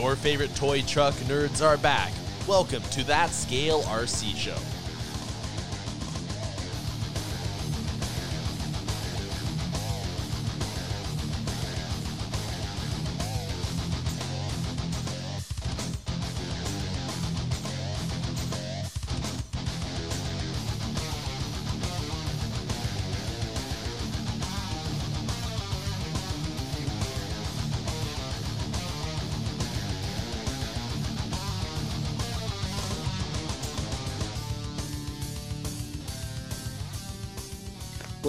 [0.00, 2.10] Your favorite toy truck nerds are back.
[2.48, 4.79] Welcome to That Scale RC Show.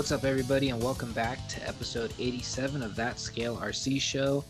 [0.01, 4.43] What's up, everybody, and welcome back to episode 87 of That Scale RC Show.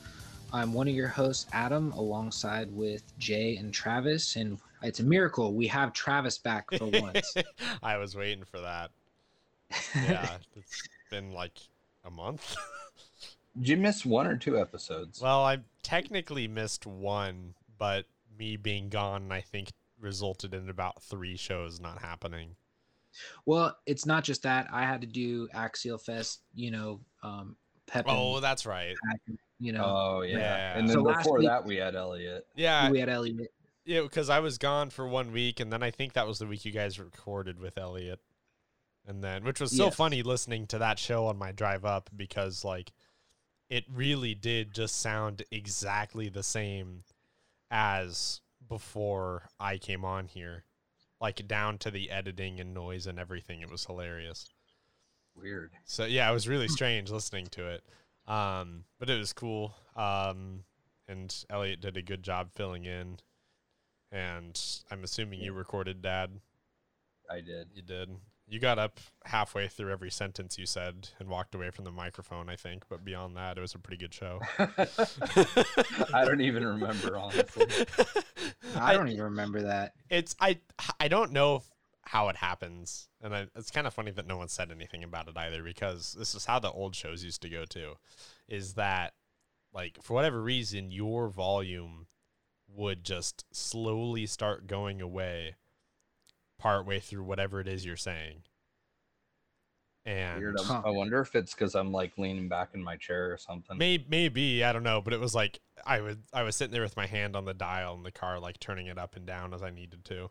[0.54, 5.54] I'm one of your hosts, Adam, alongside with Jay and Travis, and it's a miracle
[5.54, 7.36] we have Travis back for once.
[7.84, 8.92] I was waiting for that.
[9.94, 11.60] Yeah, it's been like
[12.06, 12.56] a month.
[13.58, 15.20] Did you miss one or two episodes?
[15.20, 18.06] well, I technically missed one, but
[18.40, 22.56] me being gone, I think, resulted in about three shows not happening.
[23.46, 24.68] Well, it's not just that.
[24.72, 27.56] I had to do Axial Fest, you know, um,
[27.88, 28.96] Pep, Oh, that's right.
[29.60, 30.38] you know, oh yeah.
[30.38, 30.78] Yeah.
[30.78, 32.48] And then So before week- that we had Elliot.
[32.56, 33.52] Yeah, we had Elliot.
[33.86, 36.48] yeah, because I was gone for one week, and then I think that was the
[36.48, 38.20] week you guys recorded with Elliot,
[39.06, 39.96] and then which was so Yes.
[39.96, 42.92] funny listening to that show on my drive up because like
[43.70, 47.04] it really did just sound exactly the same
[47.70, 50.64] as before I came on here,
[51.22, 53.62] like down to the editing and noise and everything.
[53.62, 54.50] It was hilarious.
[55.36, 55.72] Weird.
[55.86, 57.84] So yeah, it was really strange listening to it.
[58.28, 59.76] Um, but it was cool.
[59.96, 60.64] Um,
[61.08, 63.20] and Elliot did a good job filling in.
[64.12, 66.32] And I'm assuming you recorded Dad.
[67.30, 67.70] I did.
[67.74, 68.10] You did.
[68.52, 72.50] You got up halfway through every sentence you said and walked away from the microphone,
[72.50, 72.84] I think.
[72.90, 74.42] But beyond that, it was a pretty good show.
[76.14, 77.66] I don't even remember honestly.
[78.76, 79.94] I don't even remember that.
[80.10, 80.60] it's I
[81.00, 81.64] I don't know if,
[82.02, 85.30] how it happens, and I, it's kind of funny that no one said anything about
[85.30, 87.94] it either because this is how the old shows used to go too,
[88.50, 89.14] is that
[89.74, 92.08] like for whatever reason your volume
[92.68, 95.56] would just slowly start going away
[96.62, 98.44] partway through whatever it is you're saying.
[100.06, 100.58] And Weird.
[100.60, 100.82] I, Huh.
[100.86, 103.78] I wonder if it's because I'm like leaning back in my chair or something.
[103.78, 106.84] Maybe, maybe I don't know, but it was like I would I was sitting there
[106.84, 109.54] with my hand on the dial in the car, like turning it up and down
[109.54, 110.30] as I needed to.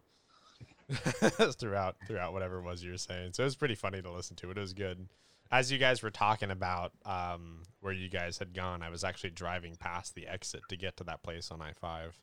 [1.53, 4.37] throughout throughout whatever it was you were saying, so it was pretty funny to listen
[4.37, 4.51] to.
[4.51, 5.09] It was good.
[5.53, 9.31] As you guys were talking about um, where you guys had gone, I was actually
[9.31, 12.17] driving past the exit to get to that place on I five.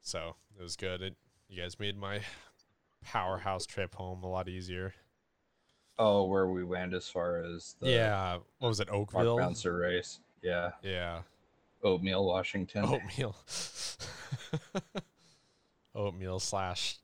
[0.00, 1.02] So it was good.
[1.02, 1.16] It,
[1.48, 2.20] you guys made my
[3.04, 4.94] powerhouse trip home a lot easier.
[5.98, 9.38] Oh, where we went as far as the yeah, what was it, Oakville?
[9.38, 10.18] Bouncer race.
[10.42, 10.72] Yeah.
[10.82, 11.20] Yeah.
[11.82, 12.84] Oatmeal, Washington.
[12.86, 13.36] oatmeal
[15.94, 16.96] oatmeal slash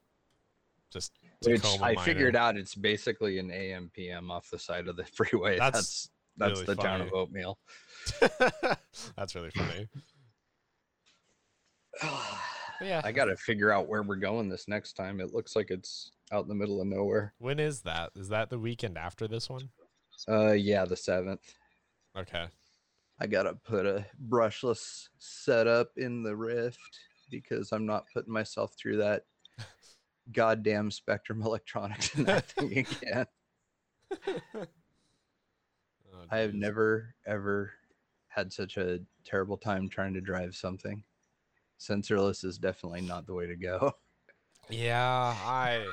[0.90, 1.12] just
[1.44, 2.00] Which I Minor.
[2.00, 5.58] figured out it's basically an AM PM off the side of the freeway.
[5.58, 7.12] That's That's that's, really the town of.
[7.12, 7.58] Oatmeal.
[9.16, 9.88] that's really funny
[12.80, 15.20] yeah I gotta figure out where we're going this next time.
[15.20, 17.34] It looks like it's out in the middle of nowhere.
[17.38, 19.70] when is that is that the weekend after this one
[20.28, 21.54] Uh yeah, the seventh.
[22.16, 22.46] okay
[23.20, 26.78] I gotta put a brushless setup in the rift
[27.30, 29.24] because I'm not putting myself through that
[30.32, 33.26] goddamn Spektrum Electronics in that thing again.
[36.12, 37.72] Oh, I have never ever
[38.28, 41.02] had such a terrible time trying to drive something.
[41.80, 43.92] Sensorless is definitely not the way to go.
[44.68, 45.84] yeah i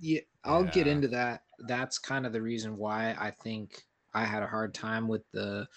[0.00, 1.42] Yeah, I'll get into that.
[1.60, 5.68] That's kind of the reason why I think I had a hard time with the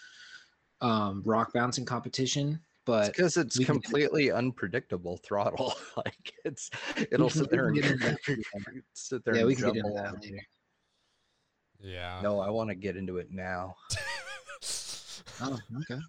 [0.82, 2.60] um, rock bouncing competition.
[2.86, 5.76] But because it's we can- completely unpredictable throttle.
[5.98, 6.70] like it's
[7.12, 8.20] it'll sit there and get into that
[8.94, 10.38] sit there yeah, and we can get into that later.
[11.82, 13.76] yeah No, I want to get into it now.
[15.42, 16.02] Oh, okay.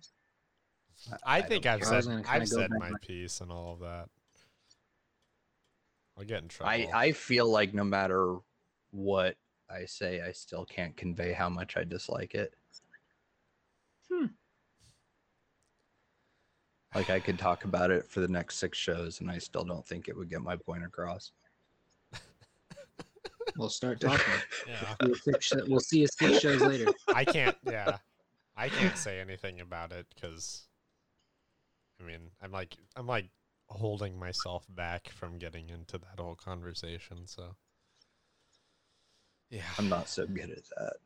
[1.24, 2.02] I I think i've care.
[2.02, 4.08] Said i've said my like- piece and all of that
[6.18, 8.36] i'll get in trouble I I feel like no matter
[8.90, 9.36] what
[9.70, 12.54] I say, I still can't convey how much I dislike it.
[14.10, 14.28] Hmm.
[16.94, 19.86] Like I could talk about it for the next six shows, and I still don't
[19.86, 21.32] think it would get my point across.
[23.56, 24.24] We'll start talking.
[24.66, 26.86] yeah We'll, six we'll see you six shows later.
[27.08, 27.56] I can't.
[27.66, 27.98] Yeah,
[28.56, 30.67] I can't say anything about it because,
[32.00, 33.26] I mean, I'm like, I'm like
[33.68, 37.26] holding myself back from getting into that whole conversation.
[37.26, 37.54] So,
[39.50, 40.96] yeah, I'm not so good at that.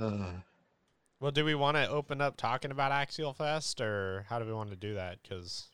[0.00, 0.32] Uh,
[1.18, 4.52] Well, do we want to open up talking about Axial Fest, or how do we
[4.52, 5.18] want to do that?
[5.22, 5.68] Because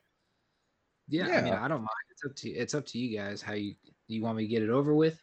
[1.08, 1.88] Yeah, I mean, I don't mind.
[2.12, 3.42] It's up to it's up to you guys.
[3.42, 3.74] How you
[4.06, 5.20] you want me to get it over with?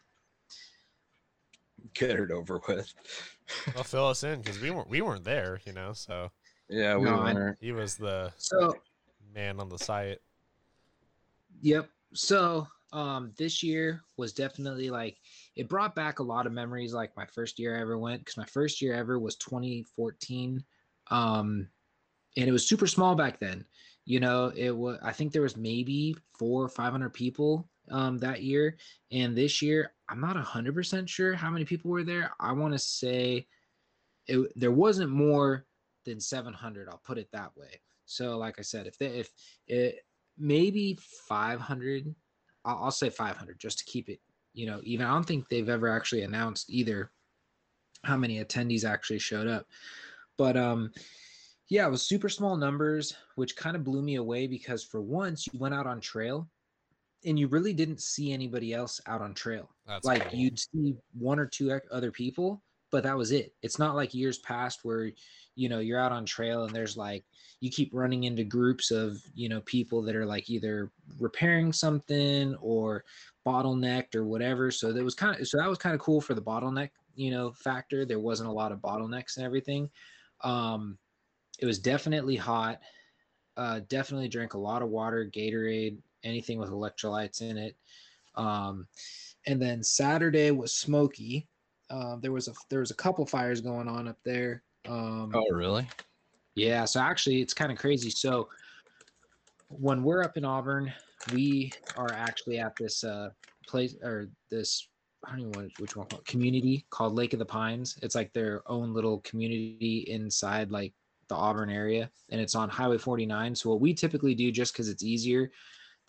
[1.94, 2.92] Get it over with.
[3.74, 5.92] Well, fill us in because we weren't we weren't there, you know.
[5.92, 6.30] So
[6.68, 7.58] Yeah, we No, weren't.
[7.60, 8.74] he was the So
[9.34, 10.18] man on the site.
[11.62, 11.88] Yep.
[12.14, 15.18] So um this year was definitely like
[15.54, 18.36] it brought back a lot of memories like my first year I ever went because
[18.36, 20.64] my first year ever was 2014.
[21.10, 21.68] Um
[22.36, 23.64] and it was super small back then.
[24.06, 28.18] You know, it was I think there was maybe four or five hundred people um
[28.18, 28.76] that year.
[29.12, 32.32] And this year, I'm not hundred percent sure how many people were there.
[32.40, 33.46] I want to say
[34.30, 35.66] it there wasn't more
[36.06, 39.30] than 700 i'll put it that way so like i said if they if
[39.66, 40.00] it
[40.38, 40.98] maybe
[41.28, 42.14] 500
[42.64, 44.20] I'll, I'll say 500 just to keep it
[44.54, 47.10] you know even i don't think they've ever actually announced either
[48.04, 49.66] how many attendees actually showed up
[50.38, 50.90] but um
[51.68, 55.46] yeah it was super small numbers which kind of blew me away because for once
[55.46, 56.48] you went out on trail
[57.24, 59.68] and you really didn't see anybody else out on trail.
[59.86, 60.38] That's like cool.
[60.38, 63.54] you'd see one or two other people but that was it.
[63.62, 65.10] It's not like years past where
[65.56, 67.24] you know you're out on trail and there's like
[67.60, 72.54] you keep running into groups of you know people that are like either repairing something
[72.56, 73.04] or
[73.46, 74.70] bottlenecked or whatever.
[74.70, 77.30] So that was kind of so that was kind of cool for the bottleneck you
[77.30, 78.04] know factor.
[78.04, 79.88] There wasn't a lot of bottlenecks and everything.
[80.42, 80.98] Um
[81.58, 82.80] it was definitely hot.
[83.56, 87.76] Uh definitely drank a lot of water gatorade anything with electrolytes in it
[88.34, 88.86] um
[89.46, 91.48] and then saturday was smoky
[91.90, 95.44] uh, there was a there was a couple fires going on up there um Oh,
[95.50, 95.86] really?
[96.54, 98.10] yeah, so actually it's kind of crazy.
[98.10, 98.48] So
[99.68, 100.92] when we're up in Auburn,
[101.32, 103.30] we are actually at this uh
[103.66, 104.88] place or this
[105.24, 107.98] I don't even know which one community called Lake of the Pines.
[108.02, 110.94] It's like their own little community inside like
[111.28, 113.54] the Auburn area and it's on Highway 49.
[113.54, 115.50] So what we typically do just cuz it's easier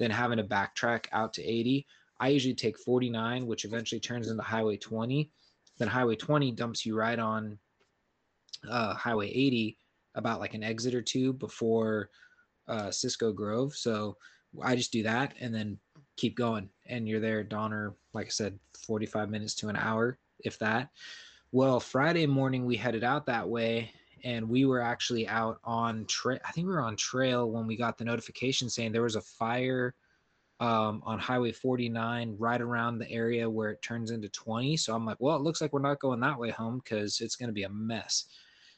[0.01, 1.85] than having to backtrack out to 80,
[2.19, 5.29] I usually take 49 which eventually turns into Highway 20.
[5.77, 7.59] Then Highway 20 dumps you right on
[8.67, 9.77] uh, Highway 80
[10.15, 12.09] about like an exit or two before
[12.67, 13.75] uh, Cisco Grove.
[13.75, 14.17] So
[14.61, 15.77] I just do that and then
[16.17, 16.67] keep going.
[16.87, 18.57] And you're there, Donner, like I said,
[18.87, 20.89] 45 minutes to an hour, if that.
[21.51, 23.91] Well, Friday morning, we headed out that way
[24.23, 26.39] and we were actually out on trail.
[26.47, 29.21] I think we were on trail when we got the notification saying there was a
[29.21, 29.95] fire
[30.59, 34.77] um, on Highway 49 right around the area where it turns into 20.
[34.77, 37.35] So I'm like, well, it looks like we're not going that way home because it's
[37.35, 38.25] going to be a mess.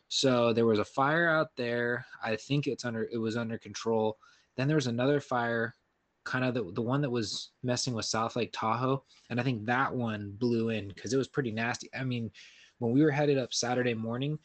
[0.07, 2.05] So there was a fire out there.
[2.23, 4.17] I think it's under it was under control.
[4.55, 5.75] Then there was another fire,
[6.23, 9.03] kind of the, the one that was messing with South Lake Tahoe.
[9.29, 11.89] And I think that one blew in because it was pretty nasty.
[11.99, 12.31] I mean,
[12.79, 14.37] when we were headed up Saturday morning,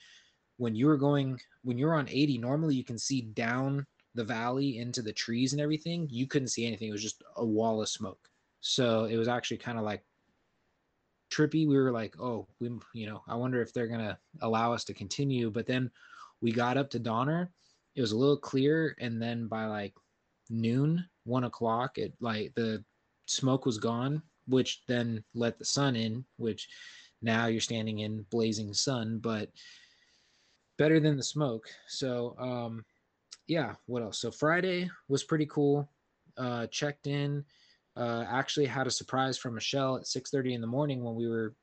[0.59, 4.79] when you were going when you're on 80, normally you can see down the valley
[4.79, 6.09] into the trees and everything.
[6.11, 6.89] You couldn't see anything.
[6.89, 8.29] It was just a wall of smoke.
[8.61, 10.05] So it was actually kind of like
[11.33, 11.67] trippy.
[11.67, 14.95] We were like, oh, we, you know, I wonder if they're gonna allow us to
[14.95, 15.51] continue.
[15.51, 15.91] But then
[16.41, 17.53] we got up to Donner.
[17.95, 19.95] It was a little clear, and then by like
[20.51, 22.85] noon, one o'clock, it like the
[23.27, 26.25] smoke was gone, which then let the sun in.
[26.37, 26.69] Which
[27.23, 29.51] now you're standing in blazing sun, but
[30.79, 31.67] better than the smoke.
[31.87, 32.85] So, um,
[33.47, 33.75] yeah.
[33.87, 34.21] What else?
[34.21, 35.89] So Friday was pretty cool.
[36.37, 37.45] Uh, checked in
[37.99, 41.55] uh, actually had a surprise from Michelle at 6:30 in the morning when we were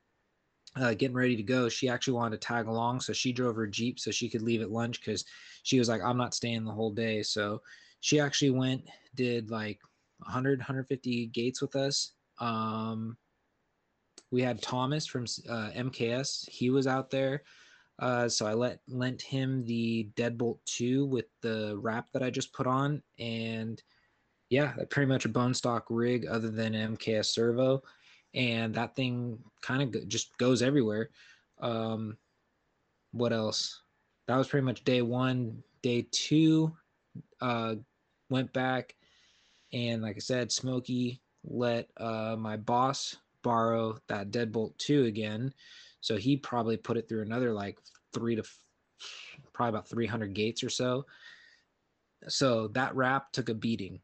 [0.76, 1.68] uh, getting ready to go.
[1.68, 4.60] She actually wanted to tag along, so she drove her jeep so she could leave
[4.60, 5.24] at lunch because
[5.62, 7.62] she was like, "I'm not staying the whole day." So
[8.00, 9.80] she actually went, did like
[10.18, 12.12] 100, 150 gates with us.
[12.38, 13.16] Um,
[14.30, 16.50] we had Thomas from uh, MKS.
[16.50, 17.44] He was out there.
[17.98, 22.52] Uh, so I let lent him the Deadbolt 2 with the wrap that I just
[22.52, 23.82] put on, and
[24.50, 27.82] yeah, pretty much a bone stock rig other than MKS servo,
[28.34, 31.08] and that thing kind of go- just goes everywhere.
[31.60, 32.18] Um,
[33.12, 33.80] what else?
[34.28, 35.62] That was pretty much day one.
[35.82, 36.76] Day two,
[37.40, 37.76] uh,
[38.28, 38.94] went back,
[39.72, 45.54] and like I said, Smokey let uh, my boss borrow that Deadbolt two again,
[46.00, 47.78] so he probably put it through another like
[48.12, 48.44] three to
[49.52, 51.04] probably about 300 gates or so.
[52.28, 54.00] So that wrap took a beating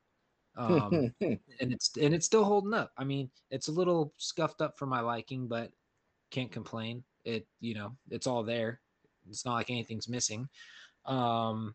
[0.56, 2.92] um, and it's and it's still holding up.
[2.96, 5.70] I mean, it's a little scuffed up for my liking, but
[6.30, 7.04] can't complain.
[7.24, 8.80] It you know it's all there.
[9.28, 10.48] It's not like anything's missing.
[11.06, 11.74] Um,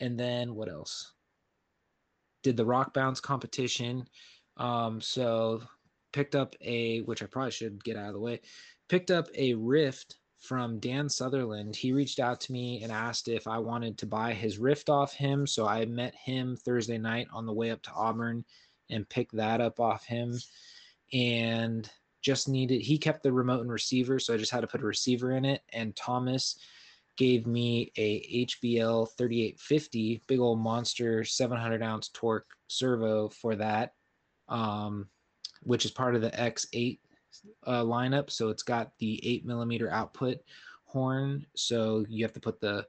[0.00, 1.12] and then what else?
[2.42, 4.06] Did the rock bounce competition.
[4.56, 5.62] Um, so
[6.12, 8.40] picked up a which I probably should get out of the way.
[8.88, 11.74] Picked up a Rift from Dan Sutherland.
[11.74, 15.14] He reached out to me and asked if I wanted to buy his Rift off
[15.14, 15.46] him.
[15.46, 18.44] So I met him Thursday night on the way up to Auburn
[18.90, 20.38] and picked that up off him.
[21.12, 21.88] And
[22.20, 24.18] just needed, he kept the remote and receiver.
[24.18, 25.62] So I just had to put a receiver in it.
[25.72, 26.56] And Thomas
[27.16, 33.92] gave me a HBL 3850, big old monster, 700 ounce torque servo for that,
[34.48, 35.08] um,
[35.62, 36.98] which is part of the X8
[37.66, 38.30] uh, lineup.
[38.30, 40.38] So it's got the eight millimeter output
[40.84, 41.46] horn.
[41.54, 42.86] So you have to put the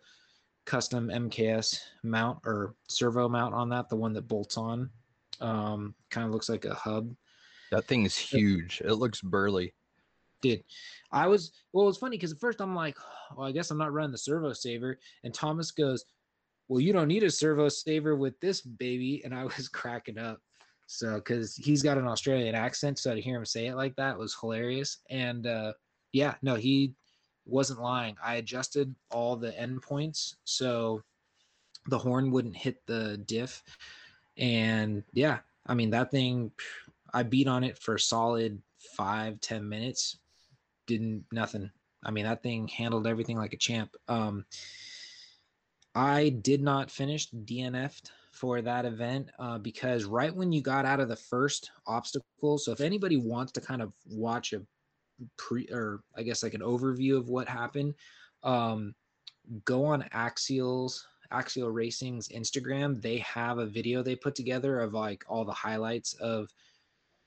[0.65, 4.89] custom MKS mount or servo mount on that, the one that bolts on.
[5.41, 7.13] Um, kind of looks like a hub.
[7.71, 8.81] That thing is huge.
[8.85, 9.73] It looks burly.
[10.41, 10.63] Dude,
[11.11, 12.97] I was well, it's funny because at first I'm like,
[13.35, 14.99] well, I guess I'm not running the servo saver.
[15.23, 16.05] And Thomas goes,
[16.67, 19.21] Well, you don't need a servo saver with this baby.
[19.23, 20.39] And I was cracking up.
[20.87, 24.17] So, because he's got an Australian accent, so to hear him say it like that
[24.17, 24.99] was hilarious.
[25.09, 25.73] And uh,
[26.11, 26.93] yeah, no, he
[27.45, 28.15] wasn't lying.
[28.23, 31.01] I adjusted all the endpoints so
[31.87, 33.63] the horn wouldn't hit the diff.
[34.37, 36.51] And yeah, I mean, that thing,
[37.13, 38.61] I beat on it for solid
[38.95, 40.17] five, ten minutes.
[40.87, 41.71] Didn't nothing.
[42.03, 43.95] I mean, that thing handled everything like a champ.
[44.07, 44.45] Um,
[45.95, 50.99] I did not finish DNF'd for that event uh, because right when you got out
[50.99, 54.61] of the first obstacle, so if anybody wants to kind of watch a
[55.37, 57.95] pre or I guess like an overview of what happened,
[58.43, 58.93] um,
[59.63, 63.01] go on Axial's Axial Racing's Instagram.
[63.01, 66.49] They have a video they put together of like all the highlights of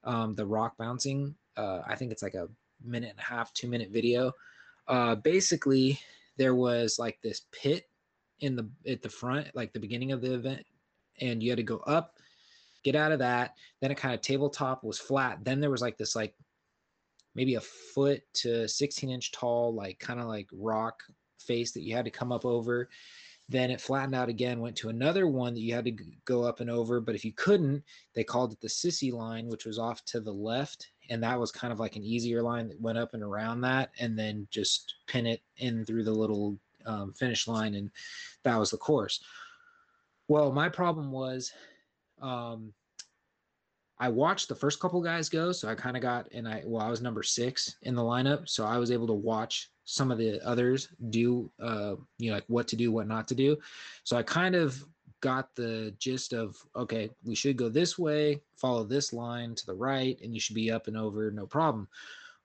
[0.05, 1.35] um, the rock bouncing.
[1.57, 2.49] Uh, I think it's like a
[2.85, 4.33] minute and a half, two minute video.
[4.87, 5.99] Uh, basically,
[6.37, 7.85] there was like this pit
[8.41, 10.65] in the at the front, like the beginning of the event,
[11.21, 12.17] and you had to go up,
[12.85, 13.55] get out of that.
[13.81, 15.39] Then it kind of tabletop was flat.
[15.43, 16.35] Then there was like this like
[17.35, 21.03] maybe a foot to 16 inch tall, like kind of like rock
[21.39, 22.89] face that you had to come up over.
[23.51, 25.97] Then it flattened out again, went to another one that you had to
[26.27, 27.01] go up and over.
[27.01, 27.83] But if you couldn't,
[28.15, 30.89] they called it the sissy line, which was off to the left.
[31.09, 33.91] And that was kind of like an easier line that went up and around that,
[33.99, 37.75] and then just pin it in through the little um, finish line.
[37.75, 37.91] And
[38.45, 39.21] that was the course.
[40.29, 41.53] Well, my problem was
[42.21, 42.73] um,
[43.99, 46.83] I watched the first couple guys go, so I kind of got and I well
[46.83, 50.19] I was number six in the lineup, so I was able to watch some of
[50.19, 53.57] the others do uh, you know like what to do, what not to do.
[54.05, 54.85] So I kind of
[55.21, 59.75] got the gist of okay, we should go this way, follow this line to the
[59.75, 61.89] right, and you should be up and over, no problem.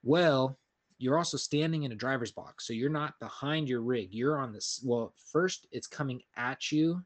[0.03, 0.57] Well,
[0.99, 4.13] you're also standing in a driver's box, so you're not behind your rig.
[4.13, 4.81] You're on this.
[4.85, 7.03] Well, first it's coming at you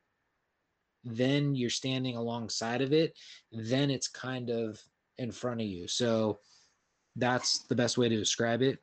[1.16, 3.18] then you're standing alongside of it,
[3.52, 4.80] then it's kind of
[5.18, 5.88] in front of you.
[5.88, 6.40] So
[7.16, 8.80] that's the best way to describe it.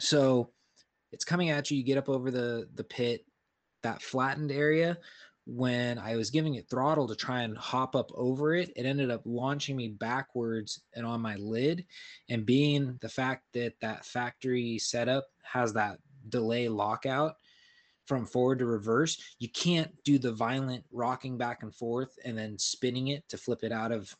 [0.00, 0.50] So
[1.12, 3.24] it's coming at you, you get up over the the pit,
[3.82, 4.98] that flattened area.
[5.44, 9.10] When I was giving it throttle to try and hop up over it, it ended
[9.10, 11.84] up launching me backwards and on my lid.
[12.28, 15.98] And being the fact that that factory setup has that
[16.28, 17.34] delay lockout,
[18.06, 22.58] from forward to reverse, you can't do the violent rocking back and forth and then
[22.58, 24.14] spinning it to flip it out of,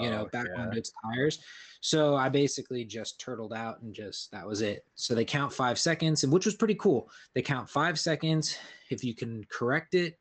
[0.00, 0.62] you know, oh, back yeah.
[0.62, 1.40] onto its tires.
[1.80, 4.84] So I basically just turtled out and just that was it.
[4.94, 7.10] So they count five seconds, and which was pretty cool.
[7.34, 8.56] They count five seconds.
[8.90, 10.18] If you can correct it,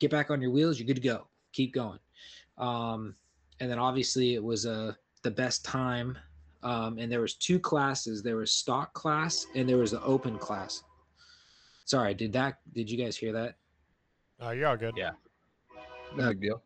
[0.00, 1.28] get back on your wheels, you're good to go.
[1.52, 1.98] Keep going.
[2.58, 3.14] Um,
[3.60, 4.92] and then obviously it was a uh,
[5.22, 6.16] the best time.
[6.62, 8.22] Um, and there was two classes.
[8.22, 10.82] There was stock class and there was the open class.
[11.86, 12.58] Sorry, did that?
[12.74, 13.54] Did you guys hear that?
[14.42, 14.94] Uh, you're all good.
[14.96, 15.12] Yeah.
[16.16, 16.62] No big deal.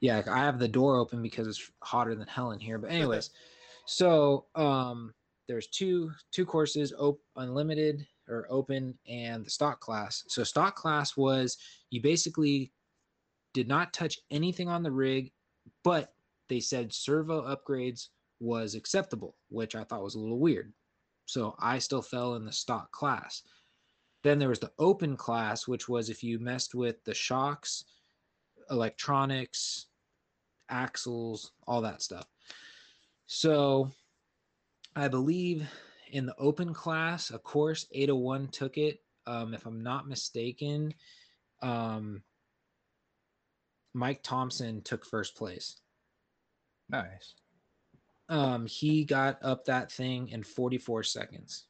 [0.00, 2.78] Yeah, I have the door open because it's hotter than hell in here.
[2.78, 3.30] But anyways,
[3.86, 5.12] so um,
[5.46, 10.24] there's two two courses: op- unlimited or open, and the stock class.
[10.28, 11.58] So stock class was
[11.90, 12.72] you basically
[13.52, 15.32] did not touch anything on the rig,
[15.84, 16.14] but
[16.48, 18.08] they said servo upgrades
[18.40, 20.72] was acceptable, which I thought was a little weird
[21.26, 23.42] so I still fell in the stock class.
[24.22, 27.84] Then there was the open class, which was if you messed with the shocks,
[28.70, 29.86] electronics,
[30.68, 32.26] axles, all that stuff.
[33.26, 33.90] So
[34.94, 35.68] I believe
[36.12, 39.02] in the open class, of course, 801 took it.
[39.26, 40.94] Um, if I'm not mistaken,
[41.60, 42.22] um,
[43.92, 45.76] Mike Thompson took first place.
[46.88, 47.34] Nice
[48.28, 51.64] um, he got up that thing in 44 seconds.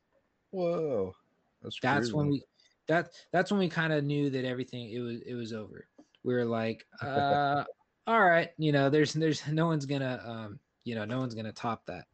[0.50, 1.14] Whoa,
[1.62, 2.42] that's that's when we
[2.88, 5.86] that that's when we kind of knew that everything it was it was over.
[6.24, 7.64] We were like, uh,
[8.06, 11.52] all right, you know, there's there's no one's gonna um, you know, no one's gonna
[11.52, 12.06] top that.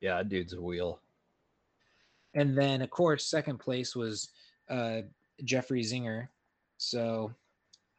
[0.00, 1.00] Yeah, dude's a wheel.
[2.34, 4.30] and then of course second place was
[4.68, 5.00] uh,
[5.44, 6.28] Jeffrey Zinger.
[6.76, 7.32] So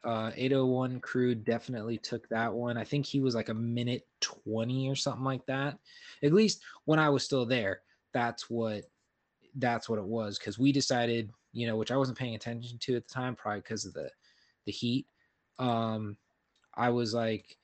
[0.06, 2.76] uh, 801 crew definitely took that one.
[2.76, 5.78] I think he was like a minute 20 or something like that.
[6.22, 7.80] At least when I was still there,
[8.14, 8.84] that's what
[9.58, 12.94] that's what it was because we decided, you know, which I wasn't paying attention to
[12.94, 14.08] at the time, probably because of the
[14.64, 15.06] the heat.
[15.58, 16.16] Um,
[16.72, 17.56] I was like,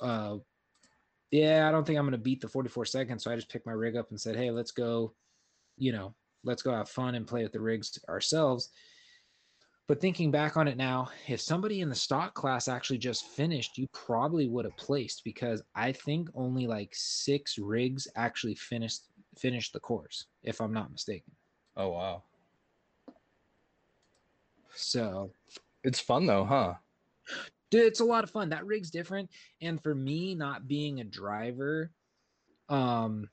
[0.00, 0.36] uh,
[1.32, 3.24] yeah, I don't think I'm gonna beat the 44 seconds.
[3.24, 5.12] So I just picked my rig up and said, hey, let's go,
[5.76, 6.14] you know,
[6.44, 8.70] let's go have fun and play with the rigs ourselves.
[9.86, 13.76] But thinking back on it now, if somebody in the stock class actually just finished,
[13.76, 19.02] you probably would have placed because I think only like six rigs actually finished
[19.36, 21.32] finished the course, if I'm not mistaken.
[21.76, 22.22] Oh wow.
[24.74, 25.32] So
[25.82, 26.74] It's fun though, huh?
[27.70, 28.48] dude, it's a lot of fun.
[28.50, 29.28] That rig's different.
[29.60, 31.90] And for me, not being a driver,
[32.68, 33.28] um,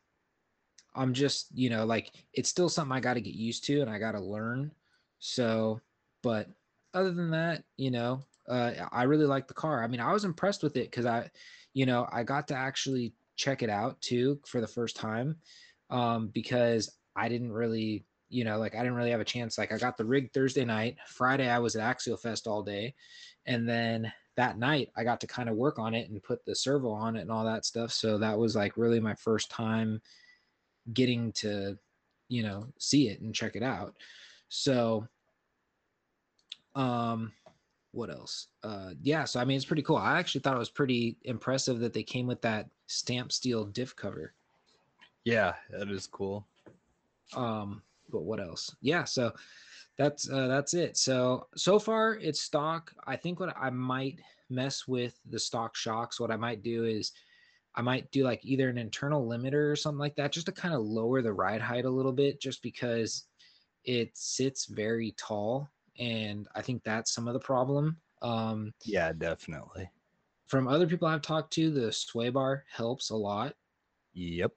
[0.96, 3.90] I'm just, you know, like it's still something I got to get used to and
[3.90, 4.72] I got to learn.
[5.20, 5.80] So,
[6.22, 6.48] but
[6.94, 9.84] other than that, you know, uh, I really like the car.
[9.84, 11.30] I mean, I was impressed with it because I,
[11.74, 15.38] you know, I got to actually check it out too for the first time
[15.90, 19.58] um, because I didn't really, you know, like I didn't really have a chance.
[19.58, 20.98] Like I got the rig Thursday night.
[21.08, 22.94] Friday, I was at Axial Fest all day.
[23.46, 26.56] And then that night, I got to kind of work on it and put the
[26.56, 27.92] servo on it and all that stuff.
[27.92, 30.02] So that was like really my first time
[30.94, 31.78] getting to,
[32.28, 33.96] you know, see it and check it out.
[34.50, 35.08] So,
[36.76, 37.32] um,
[37.92, 38.48] what else?
[38.64, 39.98] Uh, yeah, so I mean, it's pretty cool.
[39.98, 43.96] I actually thought it was pretty impressive that they came with that stamp steel diff
[43.96, 44.34] cover.
[45.24, 46.48] Yeah, that is cool.
[47.36, 48.76] Um, but what else?
[48.82, 49.34] Yeah, so
[49.98, 50.98] that's uh, that's it.
[50.98, 52.92] So so far it's stock.
[53.06, 56.20] I think what I might mess with the stock shocks.
[56.20, 57.12] What I might do is
[57.76, 60.74] I might do like either an internal limiter or something like that, just to kind
[60.74, 63.26] of lower the ride height a little bit, just because
[63.86, 67.98] it sits very tall, and I think that's some of the problem.
[68.22, 69.90] Um, Yeah, definitely.
[70.48, 73.56] from other people I've talked to, the sway bar helps a lot.
[74.14, 74.52] Yep.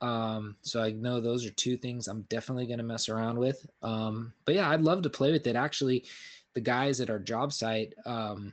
[0.00, 3.66] Um, so I know those are two things I'm definitely going to mess around with.
[3.82, 5.56] Um, but yeah, I'd love to play with it.
[5.56, 6.04] Actually,
[6.54, 8.52] the guys at our job site, um,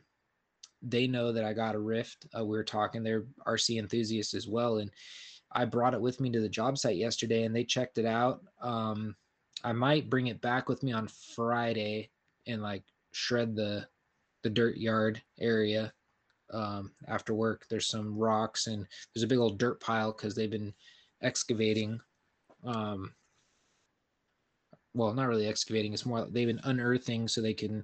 [0.81, 2.27] they know that I got a Rift.
[2.37, 4.91] Uh, we were talking, they're RC enthusiasts as well, and
[5.53, 8.41] I brought it with me to the job site yesterday, and they checked it out.
[8.61, 9.15] Um,
[9.63, 12.09] I might bring it back with me on Friday
[12.45, 13.87] and like shred the
[14.43, 15.91] the dirt yard area
[16.53, 17.65] um, after work.
[17.69, 20.73] There's some rocks and there's a big old dirt pile because they've been
[21.21, 21.99] excavating
[22.63, 23.13] um
[24.93, 27.83] well not really excavating it's more they've been unearthing so they can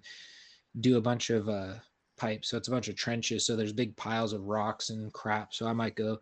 [0.82, 1.74] do a bunch of uh
[2.18, 5.54] pipes so it's a bunch of trenches so there's big piles of rocks and crap
[5.54, 6.18] so i might go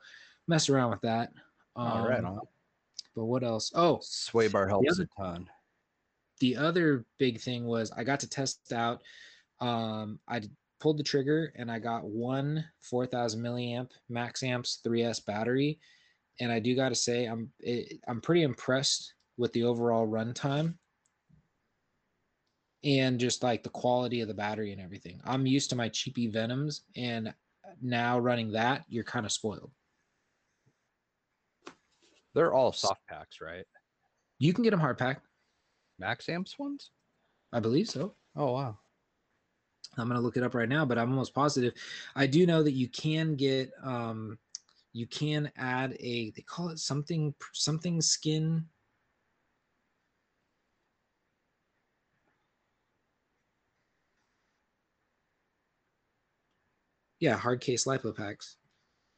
[0.48, 1.32] mess around with that
[1.76, 2.24] um, All right.
[2.24, 2.40] on.
[3.16, 5.50] But what else oh Sway bar helps other- a ton.
[6.40, 9.02] the other big thing was I got to test out.
[9.60, 10.42] Um, I
[10.80, 15.80] pulled the trigger and I got one 4,000 milliamp max amps 3S battery,
[16.40, 20.76] and I do got to say I'm it, I'm pretty impressed with the overall runtime
[22.84, 25.22] and just like the quality of the battery and everything.
[25.24, 27.32] I'm used to my cheapy Venoms, and
[27.82, 29.72] now running that, you're kind of spoiled.
[32.34, 33.66] They're all soft packs, right?
[34.40, 35.22] You can get them hard pack,
[36.00, 36.92] Max amps ones?
[37.54, 38.16] I believe so.
[38.36, 38.78] Oh wow.
[39.98, 41.74] I'm gonna look it up right now, but I'm almost positive.
[42.16, 44.40] I do know that you can get um
[44.94, 48.66] you can add a they call it something something skin.
[57.20, 58.58] Yeah, hard case lipo packs.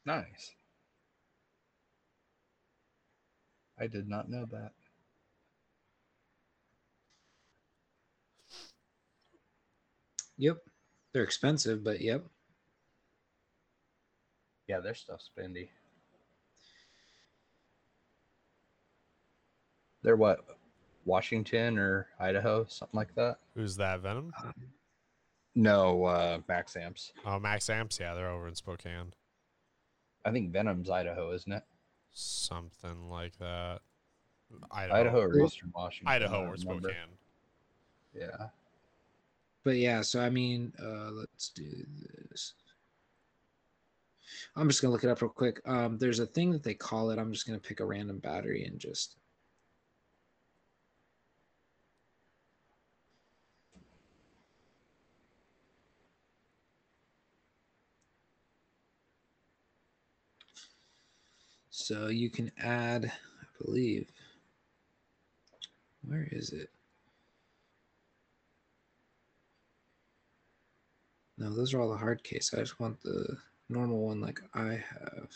[0.04, 0.54] Nice.
[3.78, 4.72] I did not know that.
[10.38, 10.58] Yep.
[11.12, 12.24] They're expensive, but yep.
[14.66, 15.68] Yeah, their stuff's spendy.
[20.02, 20.44] They're what?
[21.04, 23.38] Washington or Idaho, something like that?
[23.54, 24.00] Who's that?
[24.00, 24.32] Venom?
[25.54, 27.12] No, uh Max Amps.
[27.24, 27.98] Oh, Max Amps.
[28.00, 29.12] Yeah, they're over in Spokane.
[30.24, 31.62] I think Venom's Idaho, isn't it?
[32.14, 33.80] Something like that.
[34.70, 36.14] Idaho, Idaho or Eastern Washington.
[36.14, 36.56] Idaho don't or.
[36.56, 36.94] Spokane.
[38.14, 38.48] Yeah.
[39.64, 41.64] But yeah, so I mean, uh let's do
[42.30, 42.54] this.
[44.56, 45.60] I'm just gonna look it up real quick.
[45.66, 47.18] Um, there's a thing that they call it.
[47.18, 49.16] I'm just gonna pick a random battery and just
[61.74, 64.08] so you can add, I believe.
[66.06, 66.70] Where is it?
[71.36, 72.54] No, those are all the hard case.
[72.54, 73.36] I just want the
[73.68, 75.30] normal one like I have.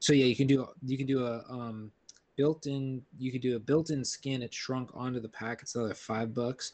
[0.00, 1.92] So yeah, you can do you can do a um
[2.36, 6.32] built-in you could do a built-in skin it's shrunk onto the pack it's another five
[6.32, 6.72] bucks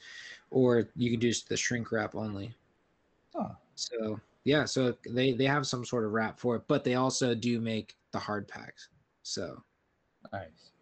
[0.51, 2.55] or you could do just the shrink wrap only
[3.39, 3.57] Oh.
[3.75, 7.35] so yeah so they they have some sort of wrap for it but they also
[7.35, 8.89] do make the hard packs
[9.23, 9.63] so
[10.33, 10.73] Nice.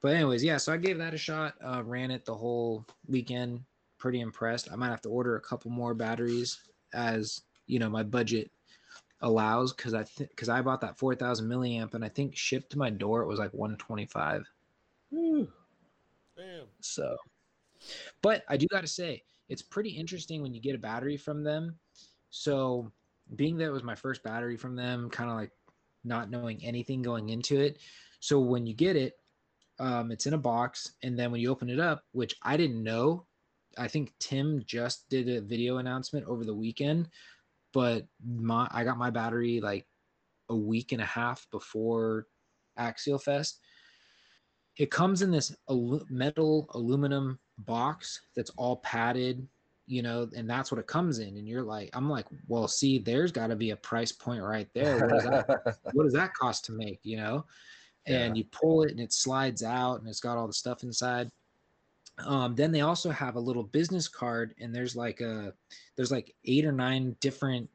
[0.00, 3.64] but anyways yeah so i gave that a shot uh ran it the whole weekend
[3.98, 6.60] pretty impressed i might have to order a couple more batteries
[6.92, 8.50] as you know my budget
[9.22, 12.78] allows because i think because i bought that 4000 milliamp and i think shipped to
[12.78, 14.44] my door it was like 125
[15.10, 15.48] Woo.
[16.36, 16.66] Damn.
[16.80, 17.16] So,
[18.22, 21.42] but I do got to say, it's pretty interesting when you get a battery from
[21.42, 21.78] them.
[22.30, 22.90] So,
[23.36, 25.50] being that it was my first battery from them, kind of like
[26.04, 27.78] not knowing anything going into it.
[28.20, 29.18] So, when you get it,
[29.80, 30.92] um, it's in a box.
[31.02, 33.26] And then when you open it up, which I didn't know,
[33.76, 37.08] I think Tim just did a video announcement over the weekend,
[37.72, 39.86] but my I got my battery like
[40.48, 42.26] a week and a half before
[42.76, 43.60] Axial Fest
[44.80, 45.54] it comes in this
[46.08, 49.46] metal aluminum box that's all padded
[49.90, 51.36] you know and that's what it comes in.
[51.36, 54.68] And you're like i'm like well see there's got to be a price point right
[54.72, 54.98] there.
[55.00, 57.44] What does that what does that cost to make you know?
[58.06, 61.28] And you pull it and it slides out and it's got all the stuff inside.
[62.24, 65.52] Um, then they also have a little business card and there's like a
[65.96, 67.68] there's like eight or nine different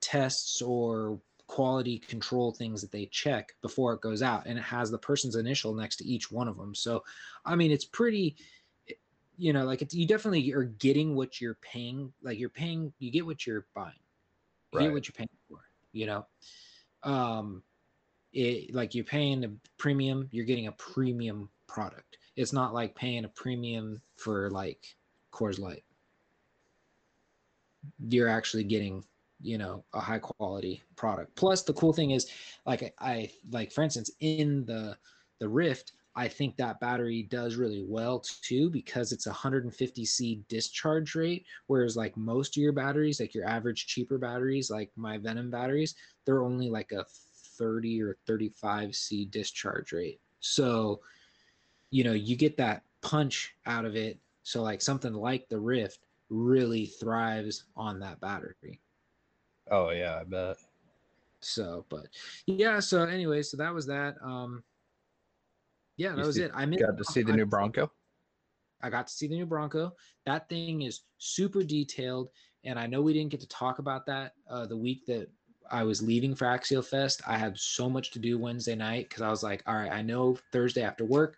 [0.00, 4.46] tests or quality control things that they check before it goes out.
[4.46, 6.74] And it has the person's initial next to each one of them.
[6.74, 7.02] So
[7.44, 8.36] i mean it's pretty
[9.38, 13.12] you know like it's you definitely are getting what you're paying like you're paying you
[13.12, 13.94] get what you're buying.
[14.72, 14.84] You Right.
[14.86, 15.60] get what you're paying for
[15.92, 16.26] you know?
[17.04, 17.64] Um
[18.32, 22.18] it like you're paying a premium you're getting a premium product.
[22.36, 24.96] It's not like paying a premium for like
[25.32, 25.84] Coors Light.
[28.08, 29.04] You're actually getting
[29.40, 31.36] you know a high quality product.
[31.36, 32.30] Plus the cool thing is
[32.66, 34.98] like I, I like for instance in the
[35.40, 41.14] the rift i think that battery does really well too because it's a 150c discharge
[41.14, 45.50] rate whereas like most of your batteries like your average cheaper batteries like my venom
[45.50, 45.94] batteries
[46.26, 47.04] they're only like a
[47.58, 50.20] 30 or 35c discharge rate.
[50.40, 51.00] So
[51.90, 54.18] you know you get that punch out of it.
[54.44, 56.00] So like something like the rift
[56.30, 58.80] really thrives on that battery.
[59.70, 60.56] Oh yeah, I bet.
[61.40, 62.06] so but
[62.46, 64.16] yeah so anyway so that was that.
[64.22, 64.62] Um
[65.98, 67.92] yeah that You was see- it i Got to see the new Bronco.
[68.80, 69.92] I got to see the new Bronco.
[70.24, 72.28] That thing is super detailed,
[72.64, 75.28] and I know we didn't get to talk about that uh, the week that
[75.70, 77.20] I was leaving for Axial Fest.
[77.26, 80.00] I had so much to do Wednesday night because I was like, all right, I
[80.02, 81.36] know Thursday after work,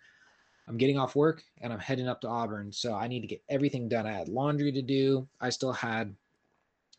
[0.68, 3.42] I'm getting off work and I'm heading up to Auburn, so I need to get
[3.48, 4.06] everything done.
[4.06, 5.26] I had laundry to do.
[5.40, 6.14] I still had,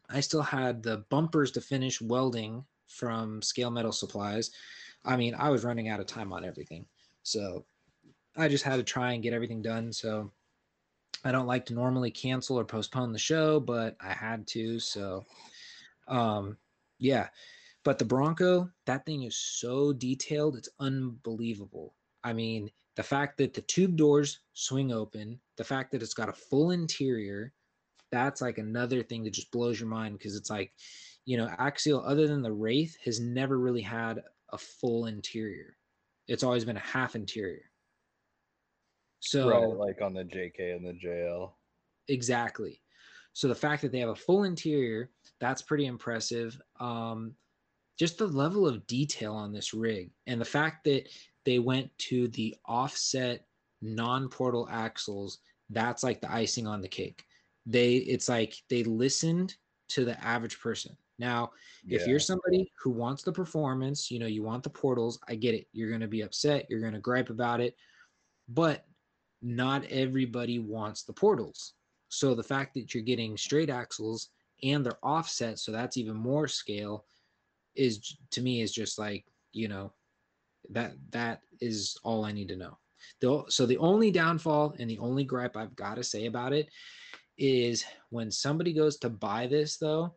[0.10, 4.50] I still had the bumpers to finish welding from Scale Metal Supplies.
[5.06, 6.86] I mean, I was running out of time on everything,
[7.23, 7.65] so
[8.38, 9.91] I just had to try and get everything done.
[9.91, 10.31] So
[11.23, 14.79] I don't like to normally cancel or postpone the show, but I had to.
[14.79, 15.25] So,
[16.07, 16.57] um,
[16.99, 17.27] yeah.
[17.84, 21.95] But the Bronco, that thing is so detailed, it's unbelievable.
[22.23, 26.29] I mean, the fact that the tube doors swing open, the fact that it's got
[26.29, 27.53] a full interior,
[28.12, 30.73] that's like another thing that just blows your mind because it's like,
[31.25, 35.77] you know, Axial, other than the Wraith, has never really had a full interior.
[36.27, 37.63] It's always been a half interior.
[39.19, 41.51] So right, like on the JK and the JL.
[42.07, 42.81] Exactly.
[43.34, 46.60] So the fact that they have a full interior, that's pretty impressive.
[46.79, 47.36] Um,
[47.97, 51.07] just the level of detail on this rig and the fact that
[51.45, 53.45] they went to the offset
[53.81, 57.23] non-portal axles, that's like the icing on the cake.
[57.65, 59.55] They it's like they listened
[59.89, 60.97] to the average person.
[61.21, 61.51] Now,
[61.88, 65.53] if you're somebody who wants the performance, you know, you want the portals, I get
[65.53, 65.67] it.
[65.71, 67.75] You're going to be upset, you're going to gripe about it.
[68.49, 68.86] But
[69.43, 71.73] not everybody wants the portals.
[72.10, 74.29] So the fact that you're getting straight axles
[74.63, 77.05] and they're offset, so that's even more scale,
[77.75, 79.93] is to me is just like you know
[80.71, 82.77] that that is all I need to know.
[83.19, 86.69] The, so the only downfall and the only gripe I've got to say about it
[87.38, 90.15] is when somebody goes to buy this though,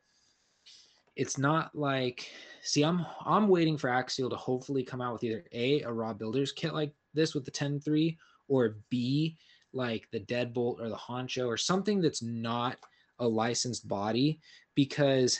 [1.17, 2.31] it's not like
[2.63, 6.13] see I'm I'm waiting for Axial to hopefully come out with either a a raw
[6.13, 8.17] builders kit like this with the 10.3
[8.49, 9.39] or B,
[9.73, 12.79] like the deadbolt or the honcho or something that's not
[13.21, 14.41] a licensed body
[14.75, 15.39] because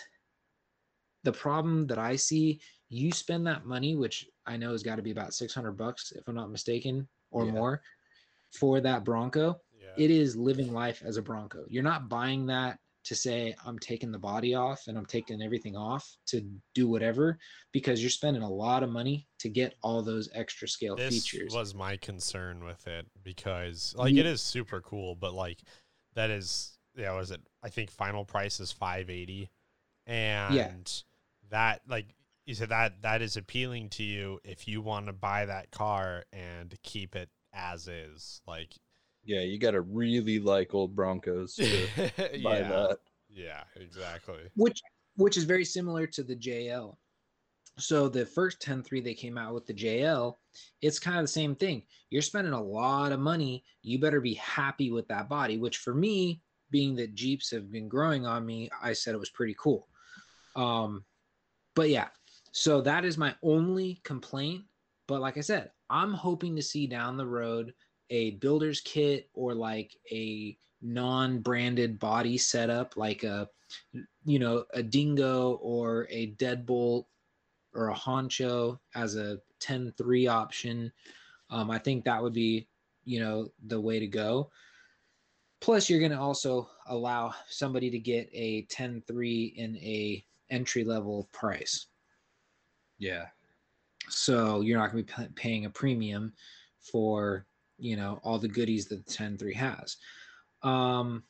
[1.25, 5.03] the problem that I see, you spend that money, which I know has got to
[5.03, 7.53] be about 600 bucks, if I'm not mistaken, or Yeah.
[7.53, 7.83] more,
[8.53, 9.61] for that Bronco.
[9.77, 9.95] Yeah.
[9.97, 11.65] It is living life as a Bronco.
[11.69, 15.77] You're not buying that to say, I'm taking the body off and I'm taking everything
[15.77, 16.43] off to
[16.75, 17.39] do whatever,
[17.73, 21.55] because you're spending a lot of money to get all those extra scale this features.
[21.55, 24.31] was my concern with it because like Ye- it mm.
[24.31, 25.59] is super cool, but like
[26.15, 27.41] that is yeah, was it?
[27.63, 29.51] I think final price is five eighty,
[30.07, 30.71] and yeah.
[31.51, 32.07] that like
[32.47, 36.25] you said that that is appealing to you if you want to buy that car
[36.33, 38.41] and keep it as is.
[38.47, 38.75] Like
[39.25, 41.87] Yeah, you got to really like old Broncos to
[42.43, 42.99] buy yeah, that.
[43.31, 44.41] yeah, exactly.
[44.57, 44.83] which
[45.17, 46.97] which is very similar to the JL.
[47.79, 50.35] So the first 10-3 they came out with the JL,
[50.81, 51.83] it's kind of the same thing.
[52.11, 53.65] You're spending a lot of money.
[53.83, 57.89] You better be happy with that body, which for me, being that Jeeps have been
[57.89, 59.89] growing on me, I said it was pretty cool.
[60.57, 61.05] Um,
[61.75, 62.09] but yeah,
[62.53, 64.65] so that is my only complaint.
[65.07, 67.75] But like I said, I'm hoping to see down the road
[68.15, 73.49] a builder's kit or like a non-branded body setup, like a
[74.25, 77.07] you know a dingo or a deadbolt
[77.75, 80.93] or a honcho as a 10-3 option.
[81.51, 82.69] Um, I think that would be
[83.05, 84.51] you know the way to go.
[85.61, 91.29] Plus, you're going to also allow somebody to get a 10-3 in a entry level
[91.33, 91.87] price.
[92.99, 93.27] Yeah.
[94.11, 96.35] So you're not going to be pa- paying a premium
[96.81, 97.47] for
[97.79, 99.97] you know all the goodies that the 10-3 has.
[100.63, 101.25] Um,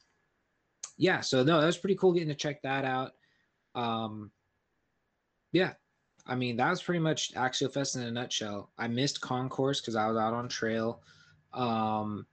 [0.97, 3.13] yeah, so no, that was pretty cool getting to check that out.
[3.75, 4.31] Um,
[5.53, 5.73] yeah,
[6.27, 8.71] I mean that was pretty much Axial Fest in a nutshell.
[8.79, 11.03] I missed Concours because I was out on trail,
[11.53, 12.27] um,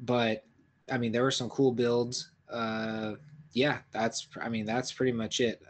[0.00, 0.44] but
[0.90, 2.30] I mean there were some cool builds.
[2.50, 3.14] Uh,
[3.52, 5.62] yeah, that's I mean that's pretty much it.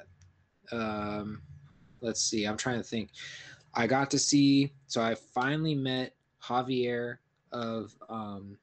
[0.73, 1.43] Um,
[2.01, 3.11] let's see, I'm trying to think.
[3.75, 7.19] I got to see, so I finally met Javier
[7.53, 8.59] of um,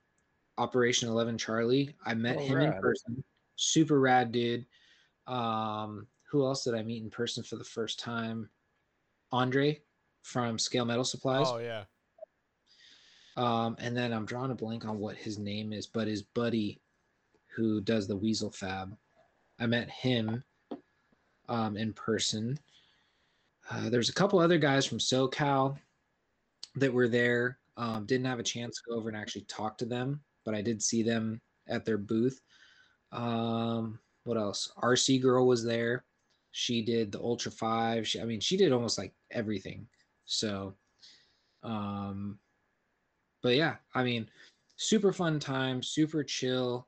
[0.58, 1.96] Operation Eleven Charlie.
[2.06, 3.24] I met Oh, him in person.
[3.56, 4.66] Super rad dude.
[5.28, 8.50] Um, who else did I meet in person for the first time?
[9.32, 9.82] Andre
[10.22, 11.48] from Scale Metal Supplies.
[11.50, 11.84] Oh yeah.
[13.38, 16.80] Um, and then I'm drawing a blank on what his name is, but his buddy
[17.56, 18.96] who does the Weasel Fab.
[19.60, 20.44] I met him
[21.48, 22.60] um, in person.
[23.70, 25.78] Uh, there's a couple other guys from SoCal
[26.76, 27.58] that were there.
[27.78, 30.62] Um, didn't have a chance to go over and actually talk to them, but I
[30.62, 32.40] did see them at their booth.
[33.12, 34.72] Um, what else?
[34.82, 36.06] RC Girl was there.
[36.52, 38.08] She did the Ultra Five.
[38.08, 39.88] She, I mean, she did almost like everything.
[40.26, 40.76] So,
[41.64, 42.40] um,
[43.44, 44.30] but yeah, I mean,
[44.78, 46.88] super fun time, super chill.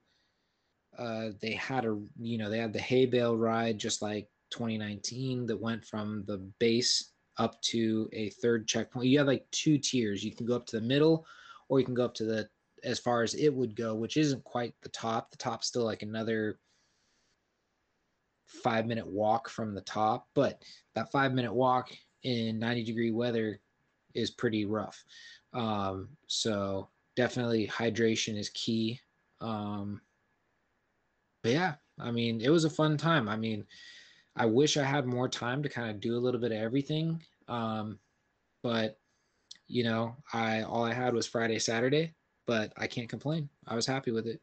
[0.98, 5.46] Uh, they had a, you know, they had the hay bale ride just like 2019
[5.46, 9.08] that went from the base up to a third checkpoint.
[9.08, 10.24] You have like two tiers.
[10.24, 11.26] You can go up to the middle,
[11.70, 12.50] or you can go up to the
[12.84, 15.32] as far as it would go, which isn't quite the top.
[15.32, 16.60] The top's still like another
[18.46, 20.62] five minute walk from the top, but
[20.96, 21.92] that five minute walk
[22.24, 23.60] in 90 degree weather
[24.14, 25.04] is pretty rough.
[25.54, 29.00] Um, so definitely hydration is key.
[29.42, 30.02] Um,
[31.44, 33.30] but yeah, I mean, it was a fun time.
[33.30, 33.66] I mean,
[34.38, 37.22] I wish I had more time to kind of do a little bit of everything.
[37.48, 38.00] Um,
[38.64, 39.00] but
[39.68, 42.14] you know, I all I had was Friday, Saturday,
[42.46, 43.50] but I can't complain.
[43.68, 44.40] I was happy with it.